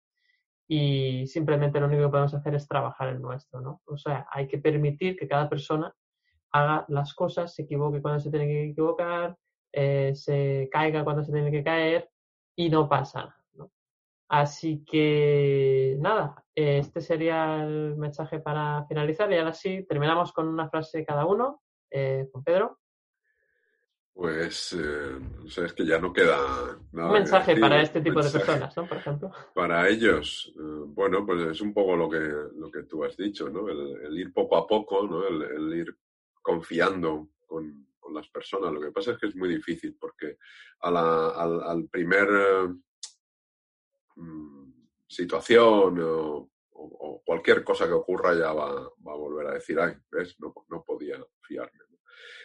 [0.68, 3.82] y simplemente lo único que podemos hacer es trabajar el nuestro, ¿no?
[3.86, 5.94] O sea, hay que permitir que cada persona
[6.52, 9.38] haga las cosas, se equivoque cuando se tiene que equivocar,
[9.72, 12.10] eh, se caiga cuando se tiene que caer
[12.56, 13.36] y no pasa.
[14.30, 20.70] Así que nada, este sería el mensaje para finalizar y ahora sí, terminamos con una
[20.70, 21.64] frase cada uno.
[21.96, 22.80] Eh, con Pedro.
[24.16, 26.38] Pues, eh, es que ya no queda
[26.92, 27.08] nada.
[27.08, 28.88] Un mensaje para este tipo de personas, ¿no?
[28.88, 29.32] Por ejemplo.
[29.54, 32.20] Para ellos, eh, bueno, pues es un poco lo que,
[32.56, 33.70] lo que tú has dicho, ¿no?
[33.70, 35.28] El, ir poco a poco, ¿no?
[35.28, 35.96] El, ir
[36.42, 38.72] confiando con, las personas.
[38.72, 40.38] Lo que pasa es que es muy difícil porque
[40.82, 42.28] al, al, primer
[44.16, 44.72] Mm,
[45.08, 46.50] situación o,
[47.26, 50.36] cualquier cosa que ocurra ya va, a volver a decir, ay, ¿ves?
[50.40, 51.80] No, podía fiarme.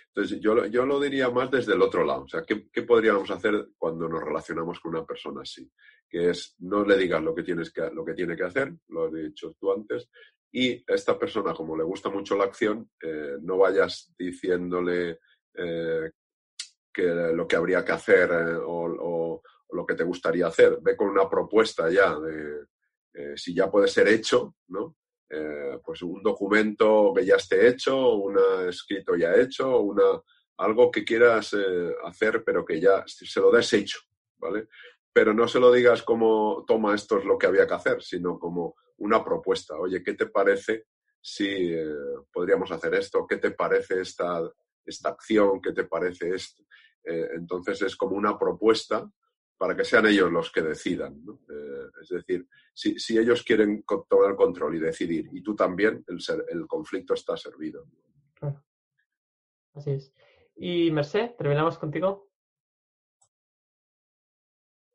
[0.08, 2.22] Entonces, yo, yo lo diría más desde el otro lado.
[2.22, 5.70] O sea, ¿qué, podríamos hacer cuando nos relacionamos con una persona así?
[6.08, 9.06] Que es, no le digas lo que, tienes que, lo que tiene que hacer, lo
[9.06, 10.08] has dicho tú antes,
[10.50, 15.18] y esta persona, como le gusta mucho la acción, eh, no vayas diciéndole
[15.54, 16.10] eh,
[16.92, 19.27] que lo que habría que hacer eh, o,
[19.70, 20.78] lo que te gustaría hacer.
[20.80, 22.66] Ve con una propuesta ya de
[23.14, 24.96] eh, si ya puede ser hecho, ¿no?
[25.28, 28.38] Eh, pues un documento que ya esté hecho, un
[28.68, 30.22] escrito ya hecho, una,
[30.58, 33.98] algo que quieras eh, hacer pero que ya se lo des hecho,
[34.36, 34.68] ¿vale?
[35.12, 38.38] Pero no se lo digas como, toma, esto es lo que había que hacer, sino
[38.38, 39.76] como una propuesta.
[39.76, 40.86] Oye, ¿qué te parece
[41.40, 41.94] eh,
[42.32, 44.40] podríamos hacer esto, ¿qué te parece esta,
[44.84, 45.60] esta acción?
[45.60, 46.62] ¿Qué te parece esto?
[47.04, 49.10] Entonces es como una propuesta
[49.58, 51.20] para que sean ellos los que decidan.
[51.50, 56.18] Eh, es decir, si, si, ellos quieren tomar control y decidir, y tú también, el,
[56.48, 57.84] el conflicto está servido.
[59.74, 60.14] Así es.
[60.56, 62.28] Y Merced, terminamos contigo.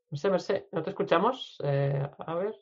[0.10, 1.58] Merced, Merced, ¿no te escuchamos?
[1.62, 2.56] a ver.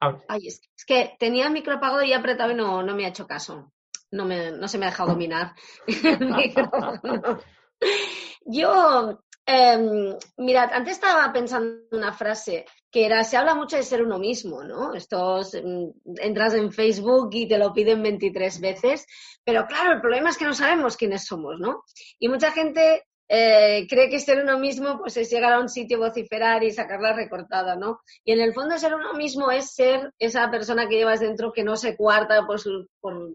[0.00, 3.26] Ay, es, que tenía el micro apagado y apretado y no, no me ha hecho
[3.26, 3.72] caso.
[4.10, 5.54] No, me, no se me ha dejado dominar
[5.86, 7.38] el micrófono.
[8.46, 13.82] Yo, eh, mirad, antes estaba pensando en una frase que era, se habla mucho de
[13.82, 14.94] ser uno mismo, ¿no?
[14.94, 19.06] Estos, mm, entras en Facebook y te lo piden 23 veces,
[19.44, 21.84] pero claro, el problema es que no sabemos quiénes somos, ¿no?
[22.18, 25.98] Y mucha gente eh, cree que ser uno mismo pues es llegar a un sitio,
[25.98, 28.00] vociferar y sacarla recortada, ¿no?
[28.24, 31.64] Y en el fondo ser uno mismo es ser esa persona que llevas dentro que
[31.64, 32.64] no se cuarta pues,
[33.00, 33.34] por,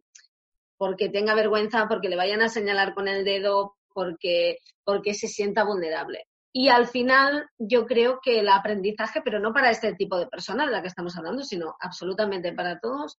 [0.77, 5.63] porque tenga vergüenza, porque le vayan a señalar con el dedo, porque, porque se sienta
[5.63, 6.25] vulnerable.
[6.53, 10.67] Y al final yo creo que el aprendizaje, pero no para este tipo de personas
[10.67, 13.17] de la que estamos hablando, sino absolutamente para todos,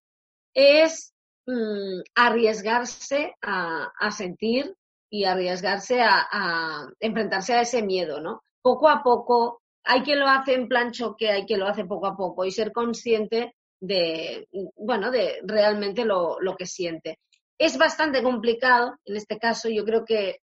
[0.53, 1.13] es
[1.47, 4.75] mm, arriesgarse a, a sentir
[5.13, 8.41] y arriesgarse a, enfrentarse a ese miedo, ¿no?
[8.63, 12.07] Poco a poco, hay quien lo hace en plan choque, hay quien lo hace poco
[12.07, 17.19] a poco y ser consciente de, bueno, de realmente lo, que siente.
[17.59, 20.37] Es bastante complicado, en este caso yo creo que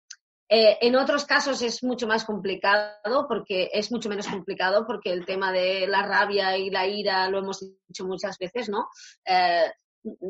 [0.49, 5.25] eh, en otros casos es mucho más complicado porque es mucho menos complicado porque el
[5.25, 8.87] tema de la rabia y la ira lo hemos dicho muchas veces, ¿no?
[9.25, 9.71] Eh,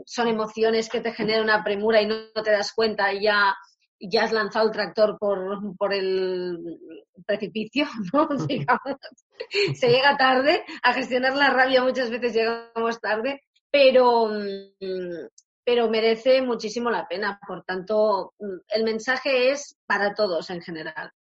[0.06, 3.56] son emociones que te generan una premura y no, te das cuenta y ya
[4.00, 6.80] ya has lanzado el tractor por, por el
[7.26, 8.28] precipicio, ¿no?
[9.76, 13.42] Se llega tarde, a gestionar la rabia muchas veces llegamos tarde,
[13.72, 15.28] pero, mm,
[15.68, 17.42] pero merece muchísimo la pena.
[17.46, 21.12] Por tanto, mm, el mensaje es para todos en general.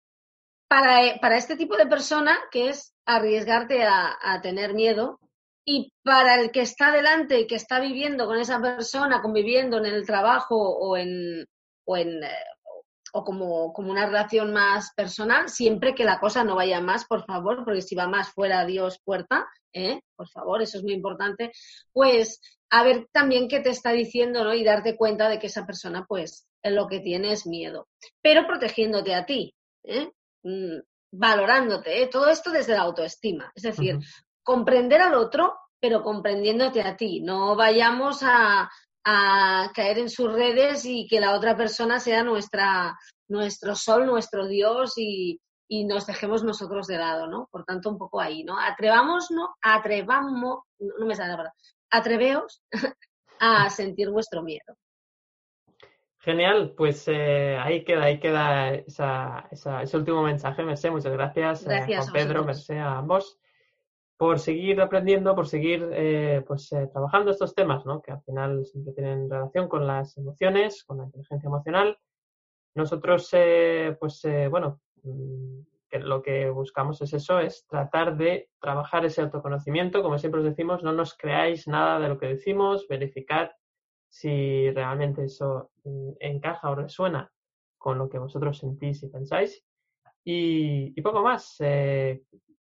[0.68, 5.18] Para, para este tipo de persona, que es arriesgarte a, a tener miedo,
[5.64, 9.86] y para el que está delante y que está viviendo con esa persona, conviviendo en
[9.86, 11.44] el trabajo o en,
[11.84, 12.30] o en, eh,
[13.12, 17.24] o como, como, una relación más personal, siempre que la cosa no vaya más, por
[17.24, 20.02] favor, porque si va más fuera, Dios puerta, ¿eh?
[20.14, 21.50] por favor, eso es muy importante,
[21.92, 22.40] pues
[22.78, 24.52] a ver también qué te está diciendo, ¿no?
[24.52, 27.88] Y darte cuenta de que esa persona, pues, en lo que tiene es miedo,
[28.20, 30.10] pero protegiéndote a ti, ¿eh?
[30.42, 30.80] Mm,
[31.12, 32.08] valorándote, ¿eh?
[32.08, 33.98] todo esto desde la autoestima, es decir,
[34.42, 38.68] comprender al otro, pero comprendiéndote a ti, no vayamos a,
[39.04, 42.98] a caer en sus redes y que la otra persona sea nuestra,
[43.28, 47.48] nuestro sol, nuestro Dios y, y nos dejemos nosotros de lado, ¿no?
[47.50, 48.58] Por tanto, un poco ahí, ¿no?
[48.58, 49.54] Atrevamos, ¿no?
[49.62, 51.54] Atrevamos, no me sale la palabra,
[51.90, 52.62] atreveos
[53.40, 54.76] a sentir vuestro miedo.
[56.18, 60.90] Genial, pues eh, ahí queda, ahí queda esa, esa, ese último mensaje, Mercé.
[60.90, 63.38] Muchas gracias, eh, gracias Juan Pedro, Mercé, a ambos
[64.16, 68.00] por seguir aprendiendo, por seguir eh, pues, eh, trabajando estos temas, ¿no?
[68.00, 71.98] que al final siempre tienen relación con las emociones, con la inteligencia emocional.
[72.74, 79.04] Nosotros, eh, pues bueno, mm, que lo que buscamos es eso, es tratar de trabajar
[79.04, 80.02] ese autoconocimiento.
[80.02, 83.50] Como siempre os decimos, no nos creáis nada de lo que decimos, verificad
[84.08, 87.30] si realmente eso mm, encaja o resuena
[87.78, 89.64] con lo que vosotros sentís y pensáis.
[90.24, 91.56] Y, poco más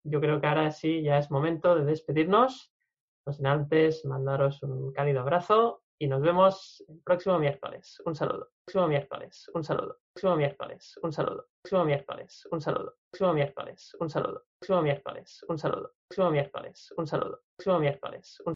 [0.04, 2.72] yo creo que ahora sí ya es momento de despedirnos.
[3.26, 8.02] No sin antes mandaros un cálido abrazo y nos vemos el próximo miércoles.
[8.06, 8.50] Un saludo.
[8.66, 9.52] Próximo miércoles.
[9.54, 10.00] Un saludo.
[10.12, 11.00] Próximo miércoles.
[11.04, 11.48] Un saludo.
[11.62, 12.48] Próximo miércoles.
[12.50, 12.98] Un saludo.
[13.12, 13.96] Próximo miércoles.
[14.00, 14.44] Un saludo.
[14.58, 15.46] Próximo miércoles.
[15.48, 15.94] Un saludo.
[16.10, 16.94] Próximo miércoles.
[16.98, 17.44] Un saludo.
[17.56, 18.42] Próximo miércoles.
[18.48, 18.56] Un